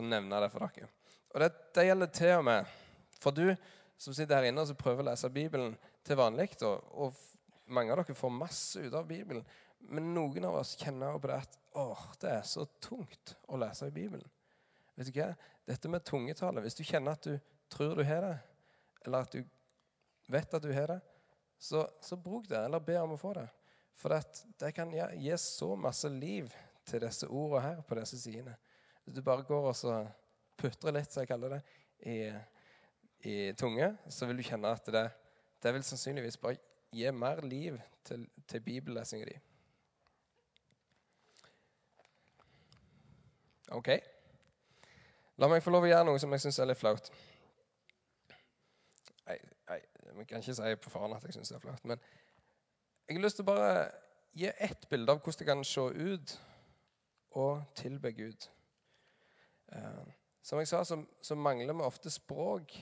å 0.00 0.04
nevne 0.04 0.40
det 0.42 0.50
for 0.52 0.66
dere. 0.66 0.90
Og 1.30 1.42
det, 1.42 1.50
det, 1.76 1.86
gjelder 1.86 2.12
til 2.16 2.34
og 2.38 2.46
med 2.48 2.76
for 3.20 3.36
du 3.36 3.46
som 4.00 4.16
sitter 4.16 4.40
her 4.40 4.48
inne 4.48 4.64
og 4.64 4.78
prøver 4.80 5.04
å 5.04 5.10
lese 5.10 5.32
Bibelen 5.32 5.74
til 6.06 6.18
vanlig. 6.18 6.50
Og, 6.66 6.92
og 7.06 7.70
mange 7.70 7.92
av 7.92 8.00
dere 8.00 8.16
får 8.16 8.32
masse 8.34 8.80
ut 8.80 8.96
av 8.96 9.08
Bibelen. 9.08 9.44
Men 9.92 10.12
noen 10.16 10.48
av 10.48 10.58
oss 10.60 10.74
kjenner 10.80 11.16
på 11.20 11.30
det 11.30 11.40
at 11.40 11.56
åh, 11.80 12.04
det 12.20 12.32
er 12.34 12.44
så 12.48 12.66
tungt 12.82 13.36
å 13.48 13.60
lese 13.60 13.88
i 13.88 13.94
Bibelen. 13.94 14.26
Vet 14.96 15.08
du 15.08 15.20
hva? 15.20 15.30
Dette 15.68 15.88
med 15.88 16.02
tungetale 16.04 16.60
Hvis 16.64 16.76
du 16.76 16.82
kjenner 16.84 17.14
at 17.14 17.24
du 17.24 17.36
tror 17.70 17.94
du 17.96 18.02
har 18.04 18.24
det, 18.24 18.36
eller 19.06 19.24
at 19.24 19.36
du 19.36 19.44
vet 20.30 20.54
at 20.56 20.64
du 20.64 20.72
har 20.74 20.90
det, 20.90 20.98
så, 21.60 21.84
så 22.00 22.16
bruk 22.16 22.48
det, 22.48 22.58
eller 22.64 22.80
be 22.80 22.96
om 23.00 23.14
å 23.14 23.20
få 23.20 23.34
det. 23.36 23.46
For 24.00 24.16
det 24.58 24.72
kan 24.72 24.92
gi 24.92 25.36
så 25.36 25.74
masse 25.76 26.08
liv 26.08 26.48
til 26.88 27.02
disse 27.04 27.28
ordene 27.28 27.60
her 27.66 27.82
på 27.84 27.98
disse 27.98 28.16
sidene. 28.20 28.54
Hvis 29.04 29.18
du 29.18 29.22
bare 29.24 29.44
går 29.44 29.68
og 29.68 29.76
så 29.76 29.98
putrer 30.60 30.96
litt, 30.96 31.12
som 31.12 31.20
jeg 31.20 31.28
kaller 31.28 31.58
det, 31.58 31.60
i, 32.08 32.16
i 33.28 33.36
tunge, 33.60 33.92
så 34.08 34.28
vil 34.28 34.40
du 34.40 34.46
kjenne 34.46 34.72
at 34.72 34.88
det, 34.88 35.04
det 35.60 35.74
vil 35.76 35.84
sannsynligvis 35.84 36.40
bare 36.40 36.56
gi 36.96 37.12
mer 37.12 37.44
liv 37.44 37.76
til, 38.08 38.24
til 38.48 38.64
bibellesinga 38.64 39.28
di. 39.28 39.36
OK. 43.76 43.92
La 45.40 45.48
meg 45.48 45.62
få 45.62 45.72
lov 45.72 45.84
å 45.86 45.92
gjøre 45.92 46.08
noe 46.08 46.20
som 46.20 46.32
jeg 46.34 46.42
syns 46.42 46.58
er 46.60 46.72
litt 46.72 46.80
flaut. 46.80 47.12
Nei, 49.28 49.36
nei, 49.70 49.80
jeg 50.04 50.28
kan 50.28 50.44
ikke 50.44 50.56
si 50.58 50.76
på 50.84 50.92
forhånd 50.92 51.16
at 51.16 51.26
jeg 51.26 51.38
syns 51.38 51.52
det 51.52 51.58
er 51.58 51.64
flaut. 51.64 51.84
Men 51.88 51.98
jeg 53.08 53.18
har 53.18 53.24
lyst 53.24 53.40
til 53.40 53.46
å 53.46 53.50
bare 53.50 53.74
gi 54.36 54.50
ett 54.50 54.88
bilde 54.90 55.14
av 55.14 55.20
hvordan 55.22 55.42
det 55.42 55.50
kan 55.50 55.66
se 55.66 55.86
ut 55.90 56.38
å 57.40 57.50
tilbe 57.78 58.12
Gud. 58.14 58.48
Eh, 59.72 60.08
som 60.42 60.58
jeg 60.58 60.70
sa, 60.70 60.82
så, 60.84 60.98
så 61.22 61.36
mangler 61.38 61.76
vi 61.76 61.86
ofte 61.86 62.10
språk 62.10 62.74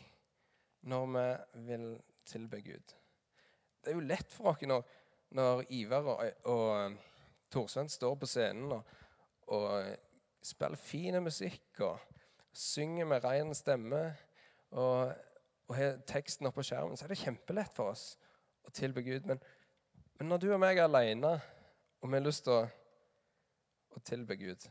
når 0.88 1.12
vi 1.12 1.66
vil 1.68 1.92
tilbe 2.28 2.62
Gud 2.64 2.98
det 3.88 3.94
er 3.94 3.96
jo 4.02 4.04
lett 4.04 4.32
for 4.32 4.52
oss 4.52 4.64
når, 4.68 4.82
når 5.38 5.62
Ivar 5.72 6.10
og, 6.12 6.24
og 6.52 6.64
um, 6.76 6.98
Torsvenn 7.48 7.88
står 7.88 8.18
på 8.20 8.28
scenen 8.28 8.72
og, 8.76 8.90
og 9.56 9.94
spiller 10.44 10.80
fin 10.80 11.16
musikk 11.24 11.80
og 11.86 12.02
synger 12.52 13.08
med 13.08 13.24
ren 13.24 13.54
stemme 13.56 14.02
og, 14.76 15.14
og 15.68 15.76
har 15.76 16.00
teksten 16.08 16.48
oppå 16.48 16.64
skjermen, 16.64 16.96
så 16.96 17.04
er 17.06 17.12
det 17.12 17.20
kjempelett 17.20 17.74
for 17.76 17.92
oss 17.92 18.10
å 18.64 18.72
tilby 18.74 19.04
Gud. 19.06 19.28
Men, 19.28 19.40
men 20.18 20.32
når 20.32 20.42
du 20.42 20.48
og 20.50 20.60
meg 20.62 20.80
er 20.80 20.88
alene, 20.88 21.34
og 22.00 22.08
vi 22.08 22.16
har 22.16 22.24
lyst 22.24 22.46
til 22.46 22.56
å, 22.56 22.62
å 23.94 24.04
tilbe 24.06 24.38
Gud, 24.40 24.64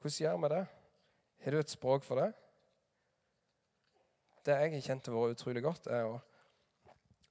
hvordan 0.00 0.18
gjør 0.24 0.40
vi 0.42 0.52
det? 0.54 0.64
Har 1.44 1.54
du 1.54 1.60
et 1.60 1.72
språk 1.72 2.04
for 2.04 2.20
det? 2.20 2.32
Det 4.44 4.56
jeg 4.56 4.74
har 4.74 4.84
kjent 4.88 5.08
å 5.12 5.14
være 5.14 5.36
utrolig 5.36 5.62
godt, 5.64 5.86
er 5.92 6.08
å 6.08 6.18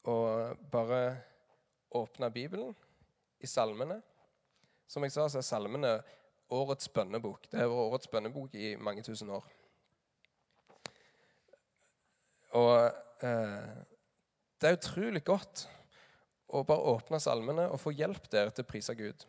å 0.08 0.56
bare 0.72 1.02
åpne 1.90 2.30
Bibelen 2.32 2.76
i 3.40 3.48
salmene. 3.48 4.00
Som 4.88 5.04
jeg 5.06 5.14
sa, 5.14 5.28
så 5.30 5.42
er 5.42 5.46
salmene 5.46 5.94
årets 6.56 6.90
bønnebok. 6.94 7.50
Det 7.52 7.60
har 7.60 7.70
vært 7.70 7.86
årets 7.94 8.12
bønnebok 8.12 8.56
i 8.58 8.74
mange 8.82 9.04
tusen 9.06 9.30
år. 9.34 9.46
Og 12.58 12.74
eh, 13.26 13.84
det 14.60 14.70
er 14.70 14.78
utrolig 14.78 15.24
godt 15.28 15.66
å 16.50 16.64
bare 16.68 16.94
åpne 16.96 17.20
salmene 17.22 17.68
og 17.70 17.82
få 17.82 17.94
hjelp 17.96 18.30
der 18.32 18.52
til 18.54 18.66
å 18.66 18.70
prise 18.70 18.96
Gud. 18.98 19.26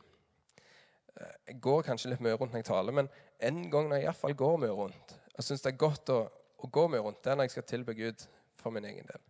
Eh, 1.16 1.34
jeg 1.52 1.60
går 1.64 1.84
kanskje 1.86 2.12
litt 2.12 2.22
mye 2.24 2.36
rundt 2.36 2.54
når 2.54 2.64
jeg 2.64 2.70
taler, 2.70 2.96
men 2.96 3.10
en 3.40 3.62
gang 3.72 3.88
når 3.88 4.00
jeg 4.00 4.08
iallfall 4.08 4.36
går 4.36 4.62
mye 4.64 4.76
rundt 4.76 5.16
Jeg 5.36 5.46
syns 5.46 5.62
det 5.64 5.72
er 5.72 5.80
godt 5.80 6.12
å, 6.12 6.20
å 6.60 6.68
gå 6.68 6.86
mye 6.92 7.02
rundt, 7.04 7.22
det 7.24 7.32
er 7.32 7.38
når 7.38 7.48
jeg 7.48 7.56
skal 7.56 7.68
tilbe 7.70 7.96
Gud 7.96 8.24
for 8.60 8.74
min 8.74 8.84
egen 8.84 9.06
del. 9.08 9.22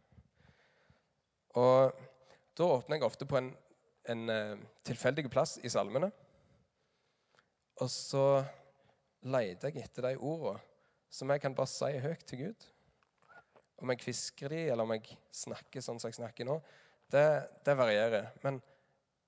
Og 1.60 2.00
da 2.58 2.66
åpner 2.66 2.98
jeg 2.98 3.06
ofte 3.06 3.28
på 3.30 3.38
en, 3.38 3.52
en 4.10 4.24
uh, 4.30 4.56
tilfeldig 4.86 5.28
plass 5.30 5.56
i 5.62 5.70
salmene. 5.70 6.10
Og 7.80 7.90
så 7.90 8.24
leter 9.22 9.70
jeg 9.70 9.86
etter 9.86 10.08
de 10.08 10.18
ordene 10.18 10.58
som 11.10 11.30
jeg 11.30 11.42
kan 11.42 11.54
bare 11.54 11.70
si 11.70 11.90
høyt 12.02 12.26
til 12.26 12.44
Gud. 12.44 12.66
Om 13.80 13.92
jeg 13.94 14.02
hvisker 14.04 14.52
de, 14.52 14.60
eller 14.72 14.84
om 14.84 14.92
jeg 14.94 15.16
snakker 15.34 15.84
sånn 15.84 16.00
som 16.00 16.10
jeg 16.10 16.18
snakker 16.20 16.48
nå, 16.48 16.58
det, 17.10 17.24
det 17.66 17.76
varierer. 17.78 18.28
Men 18.44 18.60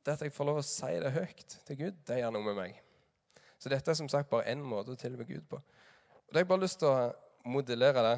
det 0.05 0.17
at 0.17 0.25
jeg 0.27 0.35
får 0.35 0.49
lov 0.49 0.61
å 0.61 0.67
si 0.67 0.93
det 1.03 1.15
høyt 1.15 1.57
til 1.69 1.81
Gud, 1.85 2.03
det 2.09 2.21
gjør 2.21 2.35
noe 2.37 2.47
med 2.51 2.59
meg. 2.59 2.79
Så 3.63 3.71
dette 3.73 3.93
er 3.93 3.99
som 3.99 4.11
sagt 4.11 4.31
bare 4.31 4.51
én 4.51 4.63
måte 4.63 4.93
å 4.93 4.99
tilby 4.99 5.27
Gud 5.29 5.47
på. 5.49 5.59
Og 5.59 6.31
da 6.31 6.41
har 6.41 6.45
jeg 6.45 6.53
bare 6.53 6.65
lyst 6.65 6.81
til 6.83 6.91
å 6.91 7.51
modellere 7.53 8.05
det 8.07 8.17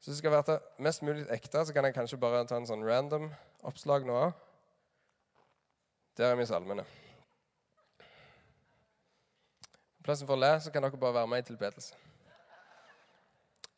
så 0.00 0.10
det 0.10 0.18
skal 0.18 0.30
være 0.30 0.58
mest 0.78 1.02
mulig 1.02 1.26
ekte, 1.34 1.64
så 1.66 1.72
kan 1.72 1.84
jeg 1.84 1.94
kanskje 1.94 2.20
bare 2.22 2.44
ta 2.46 2.56
en 2.58 2.66
sånn 2.66 2.84
random 2.86 3.26
oppslag 3.66 4.06
nå 4.06 4.14
òg. 4.14 4.44
Der 6.18 6.30
er 6.30 6.38
vi 6.38 6.46
salmene. 6.46 6.84
I 9.98 10.06
plassen 10.06 10.26
for 10.26 10.38
å 10.38 10.40
le, 10.40 10.52
så 10.62 10.70
kan 10.74 10.86
dere 10.86 11.00
bare 11.00 11.18
være 11.18 11.30
med 11.34 11.42
i 11.42 11.48
tilbedelse. 11.50 11.98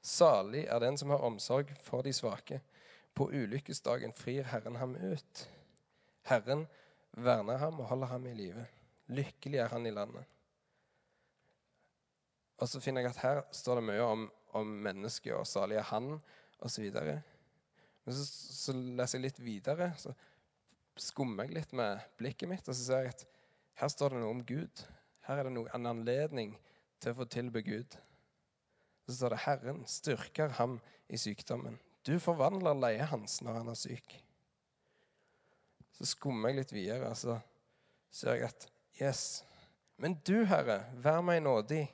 Salig 0.03 0.65
er 0.65 0.81
den 0.81 0.97
som 0.99 1.13
har 1.13 1.25
omsorg 1.27 1.73
for 1.83 2.03
de 2.03 2.13
svake. 2.17 2.61
På 3.15 3.29
ulykkesdagen 3.29 4.13
frir 4.17 4.49
Herren 4.49 4.79
ham 4.81 4.97
ut. 4.97 5.47
Herren 6.31 6.67
verner 7.13 7.59
ham 7.61 7.81
og 7.81 7.91
holder 7.91 8.15
ham 8.15 8.27
i 8.27 8.35
live. 8.35 8.67
Lykkelig 9.11 9.59
er 9.59 9.73
han 9.75 9.87
i 9.87 9.95
landet. 9.95 10.25
Og 12.61 12.69
så 12.69 12.81
finner 12.81 13.03
jeg 13.05 13.11
at 13.11 13.25
her 13.25 13.43
står 13.57 13.81
det 13.81 13.89
mye 13.89 14.05
om 14.05 14.29
om 14.59 14.71
mennesket 14.85 15.35
og 15.37 15.47
salig 15.49 15.79
er 15.79 15.87
han, 15.91 16.17
osv. 16.61 16.87
Men 16.91 18.17
så, 18.17 18.25
så 18.27 18.75
leser 18.75 19.19
jeg 19.19 19.27
litt 19.29 19.43
videre, 19.45 19.91
så 20.01 20.15
skummer 21.01 21.47
jeg 21.47 21.61
litt 21.61 21.75
med 21.77 22.03
blikket 22.21 22.51
mitt, 22.51 22.67
og 22.67 22.77
så 22.77 22.83
ser 22.83 23.07
jeg 23.07 23.15
at 23.15 23.27
her 23.81 23.93
står 23.93 24.15
det 24.15 24.23
noe 24.23 24.35
om 24.35 24.45
Gud. 24.45 24.85
Her 25.29 25.41
er 25.41 25.49
det 25.49 25.55
noe, 25.55 25.71
en 25.75 25.89
anledning 25.89 26.57
til 27.01 27.13
å 27.13 27.21
få 27.21 27.29
tilby 27.31 27.63
Gud. 27.65 27.97
Så 29.11 29.17
står 29.19 29.35
det 29.35 29.43
'Herren 29.43 29.85
styrker 29.87 30.55
ham 30.61 30.79
i 31.09 31.19
sykdommen'. 31.19 31.79
Du 32.07 32.19
forvandler 32.23 32.79
leiet 32.79 33.11
hans 33.11 33.41
når 33.43 33.59
han 33.59 33.69
er 33.69 33.75
syk. 33.75 34.25
Så 35.99 36.07
skummer 36.15 36.49
jeg 36.49 36.63
litt 36.63 36.73
videre, 36.73 37.11
og 37.11 37.17
så 37.17 37.41
ser 38.11 38.39
jeg 38.39 38.45
at 38.45 38.71
Yes. 39.01 39.45
Men 39.97 40.15
du, 40.27 40.45
Herre, 40.45 40.85
vær 40.95 41.21
meg 41.21 41.43
nådig, 41.43 41.91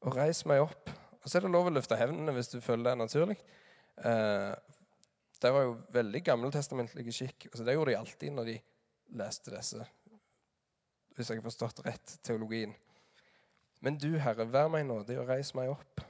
og 0.00 0.16
reis 0.16 0.44
meg 0.46 0.60
opp 0.60 0.90
og 1.22 1.30
så 1.30 1.38
er 1.38 1.46
det 1.46 1.52
lov 1.54 1.70
å 1.70 1.72
løfte 1.72 1.98
hevnene 1.98 2.34
hvis 2.34 2.50
du 2.50 2.58
føler 2.62 2.88
det 2.88 2.92
er 2.92 2.98
naturlig. 2.98 3.36
Eh, 4.02 4.52
det 5.42 5.50
var 5.54 5.66
jo 5.66 5.74
veldig 5.94 6.22
gammeltestamentlig 6.26 7.14
skikk. 7.14 7.48
Altså, 7.50 7.66
det 7.66 7.76
gjorde 7.76 7.92
de 7.92 7.98
alltid 7.98 8.34
når 8.34 8.48
de 8.50 8.56
leste 9.22 9.52
disse, 9.52 9.86
hvis 11.14 11.30
jeg 11.30 11.38
har 11.38 11.46
forstått 11.46 11.82
rett 11.86 12.16
teologien. 12.26 12.74
Men 13.82 13.98
du, 13.98 14.12
Herre, 14.22 14.46
vær 14.46 14.68
meg 14.70 14.86
nådig 14.86 15.16
og 15.18 15.26
reis 15.26 15.50
meg 15.58 15.72
opp. 15.72 16.04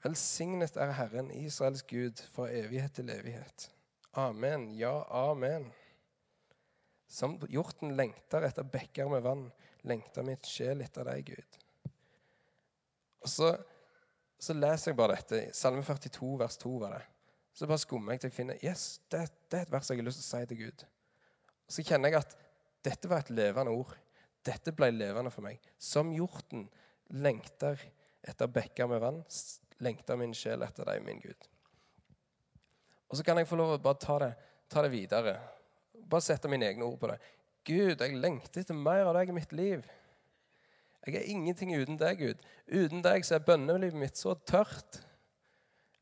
Velsignet 0.00 0.78
er 0.80 0.94
Herren, 0.96 1.28
Israels 1.36 1.82
Gud, 1.84 2.22
fra 2.32 2.46
evighet 2.56 2.94
til 2.96 3.12
evighet. 3.12 3.66
Amen. 4.16 4.70
Ja, 4.78 5.02
amen. 5.12 5.68
Som 7.10 7.36
hjorten 7.52 7.92
lengter 7.98 8.46
etter 8.48 8.64
bekker 8.64 9.12
med 9.12 9.26
vann, 9.26 9.44
lengter 9.84 10.24
mitt 10.24 10.48
sjel 10.48 10.80
etter 10.86 11.04
deg, 11.04 11.34
Gud. 11.34 11.60
Og 13.20 13.28
så, 13.28 13.52
så, 14.40 14.56
leser 14.56 14.94
jeg 14.94 15.00
bare 15.02 15.18
dette. 15.20 15.42
Salme 15.56 15.84
42, 15.84 16.32
vers 16.40 16.56
2 16.64 16.76
var 16.80 16.96
det. 16.96 17.04
Så 17.52 17.68
bare 17.68 17.82
skummer 17.82 18.16
jeg 18.16 18.22
til 18.22 18.30
jeg 18.30 18.38
finner 18.38 18.64
yes, 18.64 19.02
det, 19.12 19.26
det 19.52 19.58
er 19.58 19.66
et 19.66 19.72
vers 19.74 19.90
jeg 19.90 20.00
har 20.00 20.06
lyst 20.06 20.22
til 20.22 20.28
å 20.28 20.30
si 20.30 20.48
til 20.48 20.64
Gud. 20.64 20.84
Og 21.66 21.76
så 21.76 21.84
kjenner 21.84 22.14
jeg 22.14 22.24
at 22.24 22.38
dette 22.88 23.10
var 23.10 23.20
et 23.20 23.34
levende 23.36 23.74
ord. 23.74 23.92
Dette 24.46 24.72
ble 24.76 24.90
levende 24.94 25.32
for 25.32 25.44
meg. 25.44 25.60
Som 25.78 26.12
hjorten 26.14 26.66
lengter 27.10 27.80
etter 28.26 28.50
bekker 28.52 28.88
med 28.90 29.02
vann, 29.02 29.22
lengter 29.84 30.18
min 30.20 30.34
sjel 30.36 30.62
etter 30.64 30.88
deg, 30.88 31.02
min 31.04 31.20
Gud. 31.22 31.48
Og 33.10 33.18
så 33.18 33.26
kan 33.26 33.40
jeg 33.40 33.48
få 33.50 33.58
lov 33.58 33.74
å 33.74 33.82
bare 33.82 34.00
ta 34.00 34.18
det, 34.22 34.30
ta 34.70 34.84
det 34.86 34.92
videre. 34.92 35.34
Bare 36.10 36.24
sette 36.24 36.50
mine 36.50 36.68
egne 36.68 36.86
ord 36.86 37.00
på 37.00 37.10
det. 37.10 37.18
Gud, 37.66 38.00
jeg 38.00 38.20
lengter 38.20 38.62
etter 38.62 38.76
mer 38.76 39.08
av 39.08 39.16
deg 39.18 39.32
i 39.32 39.36
mitt 39.36 39.52
liv. 39.52 39.84
Jeg 41.06 41.16
er 41.16 41.28
ingenting 41.32 41.72
uten 41.74 41.98
deg, 42.00 42.20
Gud. 42.20 42.40
Uten 42.68 43.02
deg 43.04 43.24
så 43.26 43.38
er 43.38 43.44
bønnelivet 43.44 43.98
mitt 43.98 44.20
så 44.20 44.34
tørt. 44.48 45.00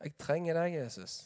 Jeg 0.02 0.14
trenger 0.20 0.58
deg, 0.58 0.76
Jesus. 0.82 1.20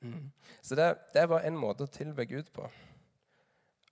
Mm. 0.00 0.30
Så 0.62 0.76
det, 0.78 0.92
det 1.12 1.26
var 1.28 1.44
en 1.44 1.58
måte 1.60 1.84
å 1.84 1.92
tilbe 1.92 2.24
Gud 2.28 2.48
på. 2.54 2.68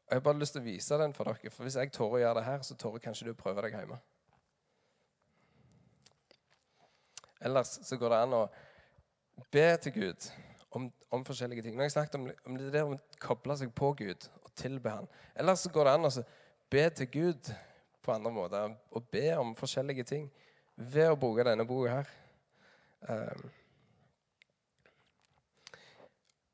Og 0.08 0.12
Jeg 0.14 0.16
har 0.16 0.24
bare 0.24 0.40
lyst 0.40 0.54
til 0.56 0.62
å 0.62 0.64
vise 0.64 0.96
den 0.96 1.12
for 1.12 1.28
dere, 1.28 1.50
for 1.52 1.66
hvis 1.68 1.74
jeg 1.76 1.90
tør 1.92 2.14
å 2.16 2.20
gjøre 2.22 2.38
det 2.38 2.44
her, 2.46 2.62
så 2.64 2.74
tør 2.80 2.94
kanskje 3.04 3.26
du 3.26 3.34
å 3.34 3.36
prøve 3.36 3.60
deg 3.66 3.74
hjemme. 3.76 3.98
Ellers 7.44 7.74
så 7.84 7.98
går 8.00 8.14
det 8.14 8.20
an 8.24 8.36
å 8.38 8.44
be 9.52 9.66
til 9.84 9.92
Gud 9.98 10.30
om, 10.72 10.88
om 11.12 11.26
forskjellige 11.28 11.66
ting. 11.66 11.76
Nå 11.76 11.84
har 11.84 11.90
jeg 11.90 11.98
snakket 11.98 12.16
om, 12.16 12.24
om 12.48 12.56
det 12.56 12.72
der 12.72 12.88
å 12.88 12.96
koble 13.20 13.58
seg 13.60 13.74
på 13.76 13.92
Gud 14.00 14.24
og 14.40 14.48
tilbe 14.56 14.96
Han. 14.96 15.10
Ellers 15.36 15.66
så 15.66 15.72
går 15.76 15.90
det 15.90 15.94
an 15.98 16.08
å 16.08 16.14
be 16.72 16.86
til 16.96 17.10
Gud 17.12 17.52
på 18.02 18.16
andre 18.16 18.32
måter 18.32 18.74
og 18.96 19.12
be 19.12 19.26
om 19.36 19.52
forskjellige 19.60 20.08
ting 20.08 20.26
ved 20.74 21.12
å 21.12 21.20
bruke 21.20 21.44
denne 21.44 21.68
boka 21.68 22.00
her. 22.00 22.10
Um, 23.04 23.44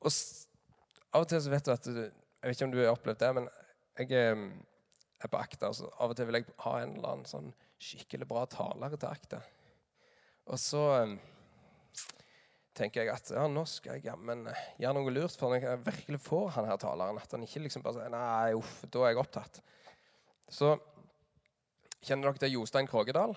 og 0.05 0.13
av 1.15 1.23
og 1.23 1.31
til 1.31 1.41
så 1.41 1.55
vet 1.55 1.65
du 1.65 1.73
at 1.73 1.87
du, 1.87 2.03
Jeg 2.45 2.51
vet 2.51 2.59
ikke 2.59 2.67
om 2.67 2.73
du 2.75 2.81
har 2.83 2.91
opplevd 2.93 3.21
det, 3.23 3.29
men 3.39 3.47
jeg 3.97 4.11
ehm, 4.21 4.49
er 5.25 5.31
på 5.33 5.39
akta. 5.41 5.71
Så 5.73 5.87
av 5.89 6.11
og 6.13 6.19
til 6.19 6.27
vil 6.29 6.37
jeg 6.37 6.53
ha 6.61 6.73
en 6.83 6.91
eller 6.99 7.15
annen 7.15 7.29
sånn 7.31 7.47
skikkelig 7.81 8.27
bra 8.29 8.43
taler 8.53 8.93
til 8.99 9.09
akta. 9.09 9.39
Og 10.53 10.61
så 10.61 10.83
um, 11.07 11.15
tenker 12.77 13.01
jeg 13.01 13.15
at 13.15 13.33
ja, 13.33 13.47
nå 13.49 13.65
skal 13.71 13.97
jeg 13.97 14.11
jammen 14.11 14.45
eh, 14.53 14.67
gjøre 14.83 14.99
noe 14.99 15.15
lurt 15.17 15.41
for 15.41 15.55
når 15.55 15.65
jeg 15.65 15.83
virkelig 15.87 16.21
får 16.27 16.53
han 16.59 16.69
her 16.69 16.83
taleren. 16.85 17.23
At 17.25 17.33
han 17.33 17.49
ikke 17.49 17.65
liksom 17.65 17.87
bare 17.89 18.03
sier 18.03 18.13
nei, 18.13 18.53
uff, 18.61 18.77
da 18.93 19.07
er 19.07 19.15
jeg 19.15 19.25
opptatt. 19.25 19.65
Så 20.53 20.75
kjenner 22.05 22.29
dere 22.29 22.45
til 22.45 22.59
Jostein 22.59 22.93
Krogedal? 22.93 23.33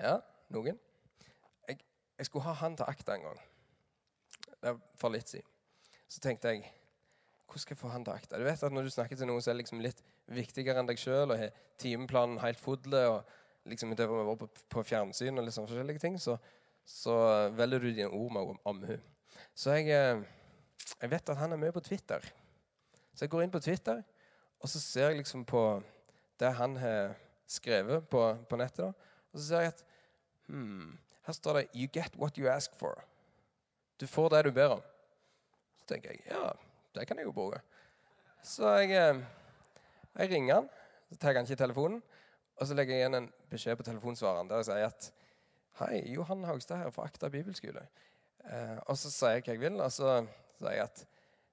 Ja, 0.00 0.16
noen? 0.56 0.80
Jeg, 1.68 1.84
jeg 2.16 2.32
skulle 2.32 2.48
ha 2.48 2.56
han 2.64 2.80
til 2.80 2.88
akta 2.88 3.20
en 3.20 3.28
gang. 3.28 3.46
Det 4.56 4.72
er 4.72 4.84
for 4.96 5.12
litt 5.12 5.28
siden 5.28 5.50
så 6.10 6.18
tenkte 6.24 6.50
jeg 6.50 6.64
hvordan 7.50 7.64
skal 7.64 7.74
jeg 7.74 7.80
få 7.80 7.90
han 7.90 8.06
til 8.06 8.14
akta? 8.14 8.38
Du 8.38 8.46
vet 8.46 8.62
at 8.62 8.72
Når 8.72 8.86
du 8.86 8.90
snakker 8.94 9.18
til 9.18 9.26
noen 9.28 9.42
som 9.42 9.52
er 9.52 9.60
liksom 9.60 9.82
litt 9.82 10.02
viktigere 10.30 10.78
enn 10.80 10.88
deg 10.88 11.00
sjøl, 11.00 11.32
og 11.32 11.38
har 11.38 11.54
timeplanen 11.82 12.38
helt 12.42 12.60
fodle, 12.60 13.02
og 13.10 13.70
liksom 13.70 13.94
det 13.96 14.06
å 14.06 14.18
være 14.20 14.36
på, 14.40 14.48
på 14.70 14.84
fjernsyn 14.86 15.38
og 15.38 15.46
liksom 15.46 15.66
forskjellige 15.68 16.02
ting, 16.02 16.18
så, 16.22 16.36
så 16.86 17.16
velger 17.56 17.82
du 17.82 17.90
dine 17.90 18.12
ord 18.14 18.32
med 18.36 18.54
omhu. 18.70 18.96
Så 19.54 19.74
jeg, 19.76 19.90
eh, 19.90 20.22
jeg, 21.00 21.10
vet 21.10 21.34
at 21.34 21.40
han 21.40 21.52
er 21.52 21.60
med 21.60 21.74
på 21.74 21.82
Twitter. 21.84 22.24
Så 23.14 23.26
jeg 23.26 23.34
går 23.34 23.44
inn 23.44 23.54
på 23.54 23.62
Twitter, 23.64 24.02
og 24.60 24.70
så 24.70 24.80
ser 24.80 25.10
jeg 25.10 25.20
liksom 25.20 25.44
på 25.48 25.64
det 26.40 26.54
han 26.56 26.76
har 26.80 27.14
skrevet 27.50 28.06
på, 28.08 28.24
på 28.48 28.60
nettet. 28.60 28.86
da, 28.86 29.20
Og 29.32 29.40
så 29.40 29.46
ser 29.46 29.66
jeg 29.66 29.74
at 29.74 29.84
hmm, 30.48 30.98
her 31.26 31.36
står 31.36 31.58
det 31.58 31.68
'You 31.74 31.88
get 31.92 32.16
what 32.16 32.38
you 32.38 32.48
ask 32.48 32.72
for'. 32.78 33.02
Du 34.00 34.06
får 34.06 34.28
det 34.28 34.44
du 34.44 34.50
ber 34.50 34.78
om 34.78 34.82
Så 35.76 35.84
tenker 35.86 36.10
jeg 36.10 36.20
ja, 36.30 36.52
det 36.94 37.06
kan 37.08 37.18
jeg 37.18 37.28
jo 37.28 37.34
bruke. 37.34 37.60
Så 38.42 38.68
jeg, 38.80 38.92
eh, 38.96 39.22
jeg 40.18 40.30
ringer 40.32 40.54
han, 40.54 40.68
så 41.10 41.18
tar 41.20 41.36
han 41.36 41.46
ikke 41.48 41.62
telefonen. 41.64 42.02
Og 42.60 42.68
så 42.68 42.76
legger 42.76 42.94
jeg 42.94 43.04
igjen 43.04 43.16
en 43.16 43.30
beskjed 43.50 43.78
på 43.80 43.86
telefonsvareren 43.86 44.48
der 44.50 44.60
jeg 44.60 44.68
sier 44.68 44.90
at 44.90 45.10
Hei, 45.80 46.00
Johan 46.12 46.42
Haugstad 46.44 46.82
her 46.82 46.90
fra 46.92 47.06
Akta 47.08 47.30
bibelskole. 47.32 47.86
Eh, 48.44 48.78
og 48.86 48.98
så 49.00 49.12
sier 49.12 49.38
jeg 49.38 49.46
hva 49.46 49.54
jeg 49.54 49.62
vil, 49.62 49.78
og 49.80 49.92
så 49.94 50.18
sier 50.58 50.74
jeg 50.76 50.84
at 50.84 51.04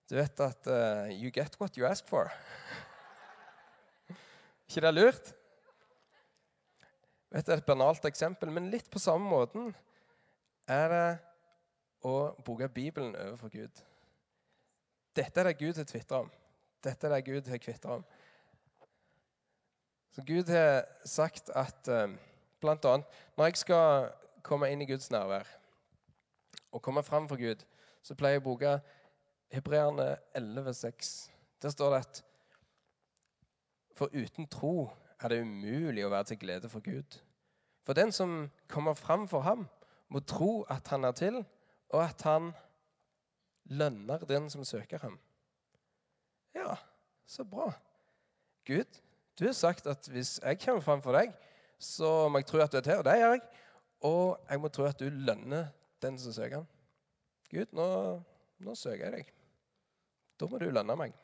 du 0.07 0.15
vet 0.15 0.39
at 0.39 0.67
uh, 0.71 1.09
you 1.11 1.31
get 1.35 1.55
what 1.59 1.75
you 1.77 1.85
ask 1.87 2.07
for. 2.07 2.31
ikke 4.67 4.83
det 4.83 4.87
er 4.87 4.95
lurt? 4.95 5.33
Vet 7.35 7.47
du, 7.47 7.51
Et 7.53 7.65
banalt 7.65 8.05
eksempel, 8.07 8.51
men 8.51 8.69
litt 8.71 8.87
på 8.91 9.01
samme 9.03 9.27
måten 9.27 9.73
er 10.67 10.87
det 10.93 11.07
å 12.07 12.15
bruke 12.39 12.69
Bibelen 12.71 13.15
overfor 13.19 13.51
Gud. 13.51 13.83
Dette 15.17 15.41
er 15.41 15.49
det 15.49 15.57
Gud 15.59 15.79
har 15.79 15.87
tvitra 15.89 16.21
om. 16.25 16.31
Dette 16.83 17.07
er 17.07 17.15
det 17.15 17.25
Gud 17.25 17.49
har 17.49 17.61
kvitra 17.61 17.97
om. 17.97 18.05
Så 20.13 20.23
Gud 20.25 20.49
har 20.49 20.85
sagt 21.05 21.49
at 21.49 21.89
uh, 21.89 22.13
blant 22.61 22.85
annet 22.85 23.17
når 23.37 23.49
jeg 23.49 23.63
skal 23.63 24.11
komme 24.45 24.69
inn 24.71 24.81
i 24.81 24.89
Guds 24.89 25.09
nærvær 25.13 25.49
og 26.71 26.81
komme 26.81 27.03
fram 27.03 27.27
for 27.29 27.37
Gud, 27.37 27.63
så 28.01 28.15
pleier 28.15 28.37
jeg 28.37 28.43
å 28.43 28.47
bruke 28.47 28.77
Hebreerne 29.53 30.15
11,6. 30.37 31.11
Der 31.61 31.73
står 31.73 31.93
det 31.93 31.99
at 32.05 32.23
for 33.97 34.13
uten 34.13 34.47
tro 34.47 34.89
er 35.17 35.33
det 35.33 35.41
umulig 35.41 36.05
å 36.05 36.11
være 36.13 36.31
til 36.31 36.41
glede 36.41 36.69
for 36.69 36.85
Gud. 36.85 37.17
For 37.87 37.97
den 37.97 38.11
som 38.11 38.51
kommer 38.69 38.93
fram 38.93 39.25
for 39.27 39.41
ham, 39.41 39.65
må 40.09 40.19
tro 40.19 40.65
at 40.69 40.87
han 40.91 41.07
er 41.07 41.15
til, 41.17 41.39
og 41.89 42.03
at 42.03 42.21
han 42.27 42.51
lønner 43.69 44.23
den 44.29 44.49
som 44.49 44.65
søker 44.65 45.01
ham. 45.03 45.19
Ja, 46.55 46.75
så 47.25 47.43
bra. 47.43 47.71
Gud, 48.67 48.99
du 49.39 49.45
har 49.45 49.53
sagt 49.53 49.87
at 49.87 50.07
hvis 50.11 50.39
jeg 50.43 50.59
kommer 50.59 50.81
fram 50.81 51.01
for 51.01 51.15
deg, 51.17 51.33
så 51.79 52.27
må 52.29 52.41
jeg 52.41 52.49
tro 52.49 52.59
at 52.63 52.71
du 52.71 52.77
er 52.79 52.85
til, 52.85 52.99
og 52.99 53.05
det 53.05 53.17
gjør 53.19 53.35
jeg. 53.35 53.41
Og 54.07 54.39
jeg 54.49 54.61
må 54.61 54.67
tro 54.73 54.85
at 54.85 54.99
du 54.99 55.09
lønner 55.09 55.69
den 56.01 56.17
som 56.19 56.33
søker 56.33 56.61
ham. 56.61 56.67
Gud, 57.51 57.71
nå, 57.71 57.87
nå 58.59 58.75
søker 58.75 59.05
jeg 59.05 59.13
deg. 59.13 59.33
Da 60.39 60.49
må 60.49 60.59
du 60.61 60.69
lønne 60.69 60.95
meg. 60.99 61.15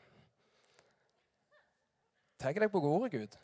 Tar 2.40 2.56
deg 2.58 2.70
på 2.70 2.82
ordet, 2.82 3.12
Gud? 3.12 3.36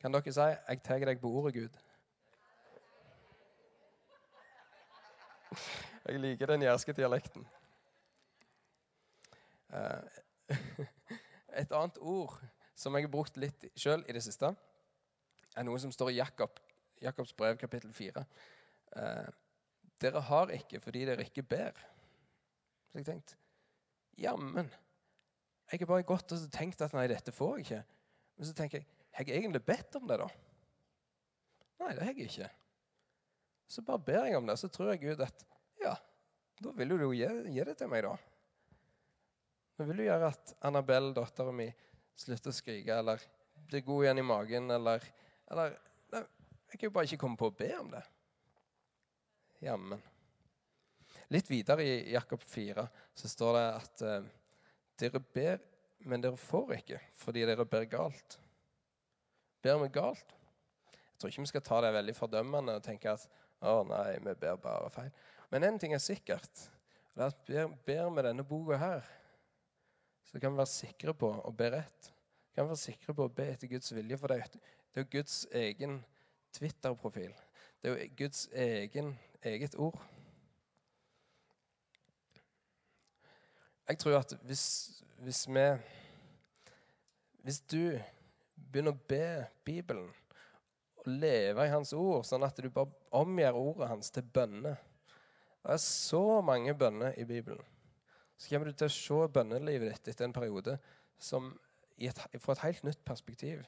Kan 0.00 0.12
dere 0.12 0.32
si 0.32 0.40
'jeg 0.40 0.82
tar 0.82 0.98
deg 0.98 1.20
på 1.20 1.28
ordet, 1.28 1.54
Gud'? 1.54 1.78
Jeg 6.06 6.20
liker 6.20 6.46
den 6.46 6.62
jærske 6.62 6.92
dialekten. 6.92 7.46
Eh, 9.72 10.56
et 11.60 11.72
annet 11.72 11.98
ord 11.98 12.36
som 12.78 12.96
jeg 12.96 13.06
har 13.06 13.12
brukt 13.12 13.36
litt 13.40 13.68
sjøl 13.78 14.02
i 14.08 14.16
det 14.16 14.22
siste, 14.24 14.50
er 15.56 15.66
noe 15.66 15.78
som 15.82 15.92
står 15.92 16.12
i 16.12 16.18
Jakob, 16.20 16.58
Jakobs 17.02 17.34
brev, 17.36 17.58
kapittel 17.60 17.92
4. 17.94 18.24
Eh, 18.96 19.30
dere 20.00 20.22
har 20.30 20.52
ikke 20.54 20.80
fordi 20.82 21.04
dere 21.08 21.26
ikke 21.26 21.44
ber. 21.46 21.76
Så 22.90 23.00
jeg 23.00 23.08
tenkte 23.08 23.36
jammen. 24.20 24.70
Jeg 25.70 25.82
har 25.82 25.90
bare 25.90 26.06
gått 26.06 26.32
og 26.34 26.46
tenkt 26.52 26.82
at 26.82 26.94
nei, 26.96 27.06
dette 27.10 27.34
får 27.34 27.58
jeg 27.58 27.66
ikke. 27.66 27.82
Men 28.36 28.48
så 28.48 28.56
tenker 28.56 28.80
jeg 28.80 28.88
har 29.10 29.26
jeg 29.26 29.42
egentlig 29.42 29.62
bedt 29.66 29.96
om 29.98 30.06
det, 30.06 30.20
da? 30.22 30.26
Nei, 31.82 31.94
det 31.96 32.04
har 32.04 32.12
jeg 32.14 32.28
ikke. 32.30 32.48
Så 33.70 33.82
bare 33.86 34.02
ber 34.06 34.26
jeg 34.26 34.38
om 34.38 34.46
det, 34.46 34.56
så 34.58 34.70
tror 34.70 34.92
jeg 34.92 35.02
Gud 35.02 35.22
at 35.24 35.44
ja, 35.82 35.94
da 36.62 36.72
vil 36.76 36.92
du 36.92 37.04
jo 37.04 37.10
gi, 37.14 37.26
gi 37.54 37.64
det 37.66 37.76
til 37.78 37.90
meg, 37.90 38.04
da. 38.06 38.14
Men 39.80 39.88
vil 39.88 40.02
du 40.02 40.04
gjøre 40.04 40.28
at 40.28 40.50
Annabelle, 40.68 41.14
dattera 41.16 41.52
mi, 41.56 41.64
slutter 42.20 42.52
å 42.52 42.52
skrike 42.52 42.98
eller 43.00 43.22
blir 43.70 43.80
god 43.86 44.02
igjen 44.04 44.18
i 44.20 44.24
magen, 44.28 44.66
eller, 44.74 45.04
eller 45.48 45.70
nei, 46.12 46.20
Jeg 46.68 46.74
kan 46.74 46.84
jo 46.84 46.90
bare 46.92 47.08
ikke 47.08 47.20
komme 47.22 47.40
på 47.40 47.48
å 47.48 47.54
be 47.56 47.68
om 47.78 47.88
det. 47.94 48.02
Jammen. 49.64 50.02
Litt 51.32 51.48
videre 51.48 51.86
i 51.86 51.94
Jakob 52.12 52.44
4 52.44 52.84
så 53.22 53.30
står 53.32 53.56
det 53.56 53.62
at 53.70 54.02
eh, 54.04 54.26
dere 55.00 55.22
ber, 55.32 55.62
men 56.04 56.26
dere 56.26 56.36
får 56.42 56.74
ikke 56.76 57.00
fordi 57.22 57.46
dere 57.48 57.64
ber 57.64 57.86
galt. 57.88 58.36
Ber 59.64 59.80
vi 59.80 59.88
galt? 59.94 60.34
Jeg 60.92 61.22
tror 61.22 61.32
ikke 61.32 61.46
vi 61.46 61.52
skal 61.54 61.64
ta 61.70 61.78
det 61.86 61.94
veldig 61.96 62.16
fordømmende 62.18 62.74
og 62.76 62.84
tenke 62.84 63.16
at 63.16 63.24
å 63.64 63.80
nei, 63.88 64.18
vi 64.28 64.36
ber 64.44 64.60
bare 64.60 64.92
feil. 64.92 65.08
Men 65.48 65.64
én 65.70 65.80
ting 65.80 65.96
er 65.96 66.04
sikkert. 66.04 66.66
Det 67.16 67.24
er 67.24 67.32
at 67.32 67.82
ber 67.88 68.12
vi 68.12 68.26
denne 68.28 68.44
boka 68.44 68.76
her, 68.84 69.08
så 70.30 70.38
kan 70.38 70.52
vi 70.52 70.60
være 70.62 70.70
sikre 70.70 71.14
på 71.18 71.28
å 71.42 71.50
be 71.56 71.70
rett. 71.74 72.12
Kan 72.54 72.68
vi 72.68 72.70
være 72.70 72.84
sikre 72.84 73.14
på 73.18 73.26
å 73.26 73.32
be 73.34 73.48
etter 73.50 73.70
Guds 73.70 73.90
vilje, 73.94 74.18
for 74.20 74.30
det 74.30 74.44
er 74.44 75.02
jo 75.02 75.06
Guds 75.10 75.42
egen 75.58 75.98
Twitter-profil. 76.54 77.34
Det 77.82 77.90
er 77.90 77.96
jo 77.96 78.08
Guds 78.18 78.44
egen, 78.54 79.14
eget 79.42 79.74
ord. 79.74 79.98
Jeg 83.90 83.98
tror 83.98 84.20
at 84.20 84.36
hvis, 84.46 84.64
hvis 85.18 85.48
vi 85.48 85.66
Hvis 87.42 87.60
du 87.72 87.98
begynner 88.54 88.92
å 88.92 89.06
be 89.08 89.46
Bibelen 89.64 90.10
og 91.00 91.06
leve 91.08 91.64
i 91.64 91.70
Hans 91.72 91.94
ord, 91.96 92.26
sånn 92.28 92.44
at 92.44 92.58
du 92.60 92.68
bare 92.68 92.92
omgjør 93.16 93.56
ordet 93.56 93.88
hans 93.88 94.10
til 94.12 94.22
bønner, 94.22 94.76
Det 95.64 95.72
er 95.72 95.80
så 95.80 96.40
mange 96.44 96.74
bønner 96.74 97.16
i 97.16 97.24
Bibelen. 97.24 97.64
Så 98.40 98.48
kommer 98.48 98.70
du 98.70 98.76
til 98.76 98.88
å 98.88 98.94
se 98.94 99.18
bønnelivet 99.34 99.90
ditt 99.92 100.14
etter 100.14 100.24
en 100.24 100.32
periode 100.32 100.78
som 101.20 101.50
et, 102.00 102.16
fra 102.40 102.54
et 102.56 102.62
helt 102.64 102.86
nytt 102.88 103.02
perspektiv. 103.04 103.66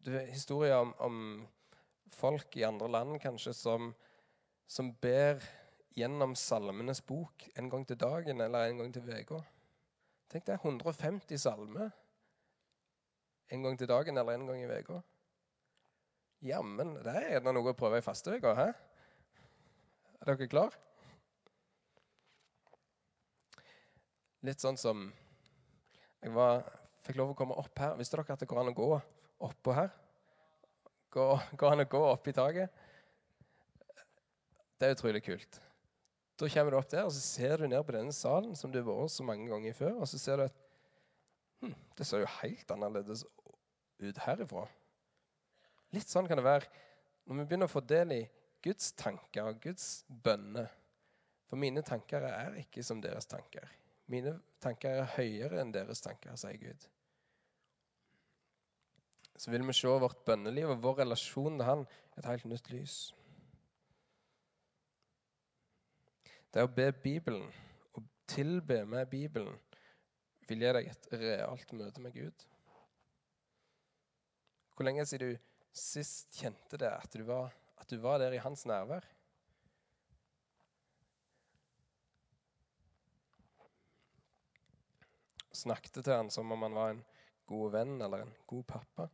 Du 0.00 0.14
historier 0.16 0.78
om, 0.80 0.94
om, 1.04 1.18
folk 2.16 2.54
i 2.56 2.62
andre 2.64 2.86
land 2.88 3.18
kanskje 3.20 3.52
som, 3.52 3.90
som 4.70 4.92
ber 5.02 5.42
gjennom 5.98 6.36
Salmenes 6.38 7.02
bok 7.04 7.44
en 7.58 7.68
gang 7.68 7.82
til 7.84 7.98
dagen 8.00 8.40
eller 8.40 8.70
en 8.70 8.80
gang 8.80 8.94
til 8.94 9.10
uka. 9.10 9.42
Tenk 10.32 10.46
deg 10.46 10.62
150 10.62 11.42
salmer 11.42 11.90
en 13.52 13.66
gang 13.66 13.76
til 13.76 13.90
dagen 13.90 14.16
eller 14.16 14.38
en 14.38 14.48
gang 14.48 14.62
i 14.62 14.70
uka. 14.70 15.02
Jammen, 16.46 16.94
det 17.02 17.18
er 17.34 17.44
noe 17.44 17.74
å 17.74 17.76
prøve 17.76 18.00
i 18.00 18.06
fasteuka? 18.06 18.54
Er 18.56 20.30
dere 20.30 20.48
klar? 20.48 20.72
Litt 24.44 24.60
sånn 24.60 24.76
som 24.76 25.06
Jeg 26.22 26.32
var, 26.34 26.64
fikk 27.06 27.20
lov 27.20 27.32
å 27.32 27.36
komme 27.38 27.54
opp 27.60 27.78
her. 27.78 27.94
Visste 28.00 28.18
dere 28.18 28.34
at 28.34 28.42
det 28.42 28.48
går 28.50 28.60
an 28.60 28.72
å 28.72 28.76
gå 28.76 28.88
oppå 29.46 29.74
her? 29.76 29.92
Går, 31.12 31.44
går 31.60 31.74
an 31.74 31.84
å 31.84 31.88
gå 31.92 32.00
opp 32.08 32.28
i 32.28 32.34
taket? 32.34 32.82
Det 34.76 34.88
er 34.88 34.96
utrolig 34.96 35.22
kult. 35.24 35.60
Da 36.36 36.48
kommer 36.52 36.74
du 36.74 36.76
opp 36.76 36.88
der, 36.92 37.06
og 37.08 37.14
så 37.14 37.22
ser 37.22 37.62
du 37.62 37.68
ned 37.68 37.80
på 37.86 37.94
denne 37.96 38.12
salen 38.12 38.56
som 38.58 38.72
du 38.72 38.80
har 38.82 38.88
vært 38.88 39.14
så 39.14 39.24
mange 39.24 39.46
ganger 39.48 39.76
før, 39.76 39.94
og 40.02 40.10
så 40.10 40.18
ser 40.20 40.40
du 40.40 40.44
at 40.44 40.58
hm, 41.62 41.76
det 41.96 42.08
ser 42.08 42.24
jo 42.24 42.32
helt 42.42 42.74
annerledes 42.74 43.24
ut 44.02 44.20
herifra. 44.26 44.66
Litt 45.96 46.12
sånn 46.12 46.28
kan 46.28 46.36
det 46.36 46.44
være 46.44 46.68
når 47.26 47.38
vi 47.38 47.46
begynner 47.46 47.70
å 47.70 47.72
få 47.72 47.80
del 47.88 48.12
i 48.18 48.20
Guds 48.66 48.92
tanker 48.98 49.48
og 49.48 49.62
Guds 49.62 50.04
bønner. 50.08 50.68
For 51.46 51.60
mine 51.60 51.80
tanker 51.86 52.26
er 52.28 52.58
ikke 52.60 52.84
som 52.84 53.00
deres 53.00 53.28
tanker. 53.30 53.64
Mine 54.06 54.36
tanker 54.62 55.00
er 55.02 55.14
høyere 55.16 55.60
enn 55.62 55.72
deres 55.74 56.02
tanker, 56.04 56.36
sier 56.38 56.58
Gud. 56.60 56.88
Så 59.36 59.50
vil 59.52 59.66
vi 59.66 59.74
se 59.76 59.90
vårt 59.90 60.22
bønneliv 60.24 60.70
og 60.72 60.82
vår 60.84 61.00
relasjon 61.02 61.58
til 61.58 61.68
Han 61.68 61.86
et 62.16 62.28
helt 62.30 62.46
nytt 62.48 62.70
lys. 62.72 62.96
Det 66.54 66.64
å 66.64 66.72
be 66.72 66.88
Bibelen 66.92 67.50
og 67.98 68.06
tilbe 68.30 68.84
med 68.88 69.10
Bibelen 69.12 69.58
vil 70.48 70.62
gi 70.62 70.72
deg 70.78 70.88
et 70.88 71.08
realt 71.20 71.74
møte 71.76 72.00
med 72.00 72.14
Gud. 72.14 72.46
Hvor 74.72 74.86
lenge 74.88 75.04
siden 75.08 75.34
du 75.34 75.44
sist 75.76 76.32
kjente 76.38 76.78
det, 76.80 76.88
at 76.88 77.12
du 77.12 77.26
var, 77.28 77.52
at 77.76 77.90
du 77.90 77.98
var 78.00 78.22
der 78.22 78.38
i 78.38 78.40
hans 78.40 78.64
nærvær? 78.68 79.04
Snakket 85.56 86.02
til 86.02 86.12
han 86.12 86.32
som 86.32 86.52
om 86.52 86.66
han 86.66 86.76
var 86.76 86.92
en 86.92 87.04
god 87.48 87.72
venn 87.72 87.96
eller 88.02 88.24
en 88.26 88.34
god 88.50 88.66
pappa. 88.68 89.08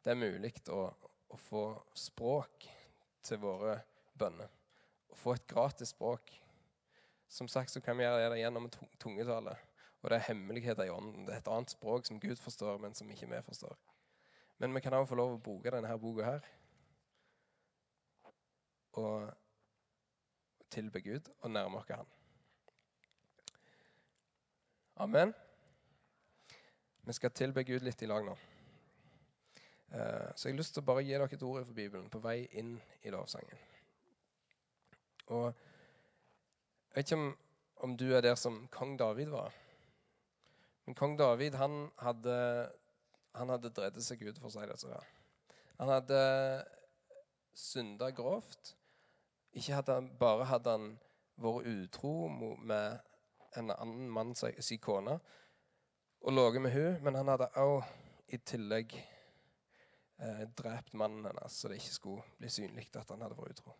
Det 0.00 0.14
er 0.14 0.20
mulig 0.20 0.54
å 0.72 0.84
å 1.30 1.38
få 1.38 1.64
språk 1.94 2.66
til 3.22 3.40
våre 3.42 3.76
bønner. 4.18 4.50
Å 5.10 5.18
få 5.18 5.34
et 5.36 5.46
gratis 5.50 5.92
språk. 5.94 6.32
Som 7.30 7.48
sagt 7.48 7.70
så 7.70 7.82
kan 7.84 7.98
vi 7.98 8.04
gjøre 8.04 8.32
det 8.32 8.40
gjennom 8.40 8.66
tungetale. 8.98 9.54
Og 10.00 10.10
det 10.10 10.18
er 10.18 10.28
hemmeligheter 10.30 10.88
i 10.88 10.94
ånden. 10.94 11.26
Det 11.26 11.36
er 11.36 11.42
et 11.42 11.52
annet 11.52 11.70
språk 11.70 12.08
som 12.08 12.18
Gud 12.22 12.40
forstår, 12.40 12.80
men 12.82 12.96
som 12.96 13.10
ikke 13.12 13.28
vi 13.30 13.42
forstår. 13.46 13.76
Men 14.58 14.74
vi 14.74 14.82
kan 14.82 14.96
også 14.96 15.12
få 15.12 15.20
lov 15.20 15.36
å 15.36 15.42
bruke 15.44 15.72
denne 15.72 15.98
boka 16.00 16.26
her. 16.26 16.48
Og 18.98 19.30
tilbe 20.70 21.02
Gud 21.04 21.28
og 21.40 21.50
nærme 21.50 21.80
oss 21.80 21.90
Han. 21.90 22.08
Amen. 24.96 25.34
Vi 27.02 27.12
skal 27.16 27.30
tilbe 27.30 27.64
Gud 27.64 27.82
litt 27.82 28.02
i 28.02 28.08
lag 28.08 28.24
nå. 28.26 28.36
Eh, 29.90 30.28
så 30.36 30.48
jeg 30.48 30.54
har 30.54 30.58
lyst 30.58 30.74
til 30.76 30.84
å 30.84 30.86
bare 30.86 31.02
gi 31.02 31.14
dere 31.14 31.26
et 31.26 31.42
ord 31.42 31.64
fra 31.64 31.74
Bibelen 31.74 32.10
på 32.12 32.20
vei 32.22 32.44
inn 32.60 32.76
i 33.02 33.10
lovsangen. 33.10 33.66
Og 35.30 35.52
Jeg 36.90 36.96
vet 36.96 37.06
ikke 37.06 37.16
om, 37.20 37.28
om 37.86 37.92
du 37.96 38.08
er 38.16 38.22
der 38.24 38.34
som 38.34 38.64
kong 38.74 38.96
David 38.98 39.28
var. 39.30 39.54
Men 40.84 40.96
kong 40.98 41.12
David 41.18 41.54
han 41.54 41.84
hadde, 42.02 42.34
han 43.38 43.52
hadde 43.54 43.70
drevet 43.70 44.02
seg 44.02 44.24
ut, 44.26 44.40
for 44.42 44.48
å 44.48 44.50
si 44.50 44.64
det 44.66 44.78
sånn. 44.80 44.96
Han 45.78 45.92
hadde 45.94 46.18
synda 47.54 48.10
grovt. 48.10 48.74
Ikke 49.52 49.74
hadde 49.74 49.94
han, 49.98 50.10
bare 50.18 50.46
hadde 50.46 50.70
han 50.76 50.90
vært 51.40 51.66
utro 51.66 52.28
med 52.28 52.98
en 53.58 53.72
annen 53.74 54.10
mann 54.12 54.34
sin 54.36 54.78
kone 54.78 55.18
og 56.20 56.32
ligget 56.32 56.62
med 56.62 56.70
hun, 56.70 57.04
men 57.04 57.14
han 57.14 57.28
hadde 57.28 57.48
også 57.48 57.86
i 58.28 58.38
tillegg 58.46 58.92
eh, 60.20 60.42
drept 60.58 60.94
mannen 60.94 61.24
hennes, 61.26 61.52
så 61.52 61.68
det 61.68 61.80
ikke 61.80 61.94
skulle 61.94 62.22
bli 62.38 62.50
synlig 62.52 62.90
at 62.94 63.08
han 63.08 63.22
hadde 63.24 63.38
vært 63.38 63.56
utro. 63.56 63.74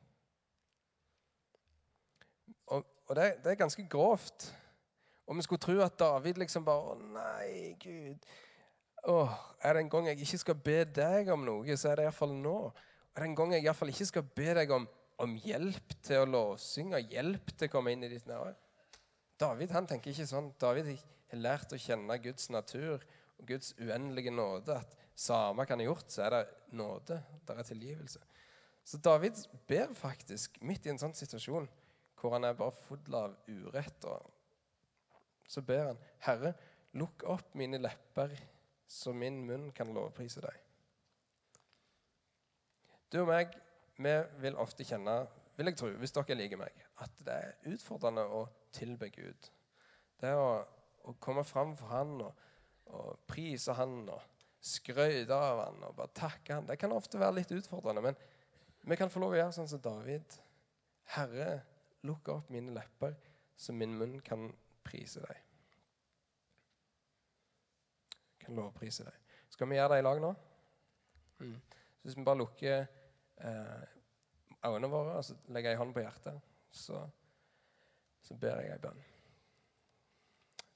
Og, 2.67 2.87
og 3.07 3.17
det, 3.17 3.35
det, 3.45 3.53
er 3.53 3.61
ganske 3.61 3.87
grovt. 3.91 4.55
Og 5.27 5.37
vi 5.37 5.43
skulle 5.43 5.63
tro 5.63 5.77
at 5.85 5.99
David 5.99 6.39
liksom 6.39 6.65
bare 6.67 6.95
Å, 6.95 6.97
nei, 7.15 7.75
Gud. 7.83 8.25
Åh, 9.11 9.35
er 9.65 9.75
det 9.75 9.85
en 9.85 9.91
gang 9.91 10.09
jeg 10.11 10.21
ikke 10.25 10.41
skal 10.43 10.59
be 10.65 10.79
deg 10.85 11.31
om 11.33 11.45
noe, 11.47 11.77
så 11.77 11.91
er 11.91 12.01
det 12.01 12.09
iallfall 12.09 12.35
nå. 12.37 12.57
Er 13.15 13.23
det 13.23 13.29
en 13.31 13.37
gang 13.39 13.55
jeg 13.55 13.65
iallfall 13.65 13.93
ikke 13.93 14.09
skal 14.11 14.27
be 14.37 14.55
deg 14.59 14.75
om, 14.75 14.89
om 15.23 15.37
hjelp 15.45 15.95
til 16.05 16.23
å 16.23 16.29
lovsynge, 16.29 17.03
hjelp 17.13 17.53
til 17.55 17.69
å 17.69 17.73
komme 17.73 17.93
inn 17.95 18.05
i 18.07 18.11
ditt 18.13 18.29
nærvær? 18.29 18.57
David 19.41 19.73
han 19.73 19.89
tenker 19.89 20.13
ikke 20.13 20.29
sånn. 20.29 20.51
David 20.61 20.91
har 20.93 21.41
lært 21.41 21.73
å 21.73 21.81
kjenne 21.81 22.19
Guds 22.21 22.51
natur 22.53 22.99
og 23.01 23.45
Guds 23.49 23.73
uendelige 23.81 24.33
nåde. 24.35 24.77
At 24.77 24.97
samme 25.17 25.65
han 25.69 25.81
har 25.81 25.91
gjort, 25.91 26.11
så 26.13 26.27
er 26.27 26.37
det 26.37 26.43
nåde. 26.77 27.21
Det 27.47 27.57
er 27.57 27.69
tilgivelse. 27.69 28.21
Så 28.85 28.99
David 28.99 29.39
ber 29.69 29.93
faktisk 29.97 30.57
midt 30.67 30.87
i 30.87 30.93
en 30.93 31.01
sånn 31.01 31.17
situasjon 31.17 31.69
hvor 32.21 32.35
han 32.35 32.45
er 32.45 32.57
bare 32.59 32.77
full 32.85 33.15
av 33.17 33.37
urett. 33.49 34.07
så 35.49 35.63
ber 35.63 35.87
han, 35.87 36.01
Herre, 36.27 36.53
lukk 36.93 37.25
opp 37.25 37.55
mine 37.55 37.79
lepper, 37.81 38.35
så 38.87 39.13
min 39.13 39.41
munn 39.47 39.71
kan 39.73 39.93
lovprise 39.95 40.43
deg. 40.45 40.59
Du 43.11 43.23
og 43.23 43.31
meg, 43.31 43.55
vi 44.01 44.17
vil 44.43 44.59
ofte 44.61 44.87
kjenne, 44.87 45.23
vil 45.57 45.69
jeg 45.71 45.77
tro, 45.77 45.91
hvis 46.01 46.15
dere 46.17 46.37
liker 46.39 46.61
meg, 46.61 46.85
at 47.05 47.23
det 47.27 47.37
er 47.37 47.73
utfordrende 47.75 48.25
å 48.25 48.45
tilbe 48.73 49.11
Gud. 49.13 49.51
Det 50.21 50.33
å, 50.37 50.51
å 51.09 51.17
komme 51.21 51.45
fram 51.45 51.75
for 51.77 51.93
Han 51.93 52.15
og, 52.25 52.45
og 52.97 53.25
prise 53.29 53.75
Han 53.77 54.03
og 54.09 54.41
skryte 54.61 55.35
av 55.35 55.63
han 55.65 55.85
og 55.89 55.97
bare 55.97 56.13
takke 56.17 56.53
han. 56.53 56.67
Det 56.69 56.77
kan 56.81 56.93
ofte 56.93 57.21
være 57.21 57.39
litt 57.39 57.53
utfordrende, 57.57 58.03
men 58.05 58.17
vi 58.85 58.97
kan 58.97 59.13
få 59.13 59.23
lov 59.23 59.35
å 59.35 59.39
gjøre 59.39 59.57
sånn 59.57 59.71
som 59.71 59.83
David. 59.85 60.37
Herre, 61.17 61.49
lukk 62.07 62.29
opp 62.33 62.51
mine 62.53 62.75
lepper, 62.77 63.17
så 63.57 63.75
min 63.77 63.97
munn 63.97 64.19
kan 64.25 64.49
prise 64.87 65.23
deg. 65.25 65.41
Kan 68.45 68.57
lovprise 68.57 69.05
deg. 69.09 69.17
Skal 69.51 69.69
vi 69.69 69.77
gjøre 69.77 69.97
det 69.97 70.03
i 70.03 70.07
lag 70.07 70.21
nå? 70.23 70.31
Mm. 71.41 71.57
Så 72.01 72.09
hvis 72.09 72.17
vi 72.17 72.25
bare 72.25 72.41
lukker 72.41 72.87
øynene 73.41 74.91
våre 74.93 75.17
og 75.19 75.25
så 75.25 75.37
legger 75.49 75.75
jeg 75.75 75.81
hånden 75.81 75.97
på 75.97 76.05
hjertet, 76.05 76.41
så, 76.71 77.03
så 78.23 78.37
ber 78.41 78.61
jeg 78.61 78.75
ei 78.75 78.83
bønn. 78.83 79.03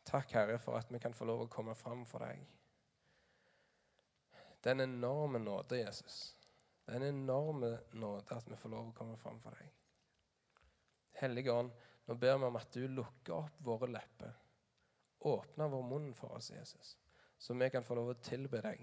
Takk, 0.05 0.33
Herre, 0.37 0.59
for 0.61 0.79
at 0.79 0.93
vi 0.93 1.01
kan 1.01 1.17
få 1.17 1.27
lov 1.29 1.45
å 1.45 1.51
komme 1.53 1.75
fram 1.79 2.05
for 2.09 2.25
deg. 2.25 2.43
Det 4.61 4.71
er 4.71 4.77
en 4.79 4.87
enorme 4.87 5.41
nåde, 5.41 5.81
Jesus. 5.81 6.35
Det 6.85 6.93
er 6.93 7.01
en 7.01 7.23
enorme 7.23 7.71
nåde 8.01 8.37
at 8.37 8.49
vi 8.49 8.57
får 8.61 8.73
lov 8.73 8.91
å 8.91 8.97
komme 8.97 9.17
fram 9.21 9.41
for 9.41 9.57
deg. 9.57 9.73
Hellige 11.21 11.53
Ånd, 11.53 11.73
nå 12.07 12.17
ber 12.21 12.39
vi 12.39 12.49
om 12.49 12.59
at 12.61 12.73
du 12.77 12.85
lukker 12.89 13.37
opp 13.39 13.61
våre 13.65 13.89
lepper. 13.93 14.33
Åpner 15.25 15.73
vår 15.73 15.85
munn 15.89 16.11
for 16.17 16.37
oss, 16.37 16.51
Jesus, 16.53 16.97
så 17.39 17.57
vi 17.57 17.71
kan 17.73 17.85
få 17.85 17.97
lov 17.97 18.13
å 18.13 18.19
tilbe 18.21 18.61
deg. 18.65 18.83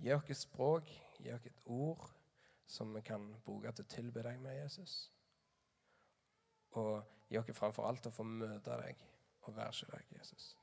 Gi 0.00 0.12
oss 0.16 0.40
språk, 0.40 0.88
gi 1.22 1.32
oss 1.32 1.46
et 1.46 1.60
ord 1.66 2.06
som 2.66 2.94
vi 2.94 3.02
kan 3.06 3.28
bruke 3.44 3.72
til 3.72 3.86
å 3.86 3.92
tilbe 3.94 4.22
deg 4.26 4.40
med, 4.42 4.58
Jesus. 4.58 4.96
Og 6.76 7.02
gi 7.30 7.38
oss 7.40 7.52
framfor 7.56 7.88
alt 7.88 8.08
å 8.08 8.14
få 8.14 8.26
møte 8.26 8.78
deg 8.82 9.02
og 9.46 9.56
være 9.56 9.90
deg, 9.92 10.16
Jesus. 10.18 10.54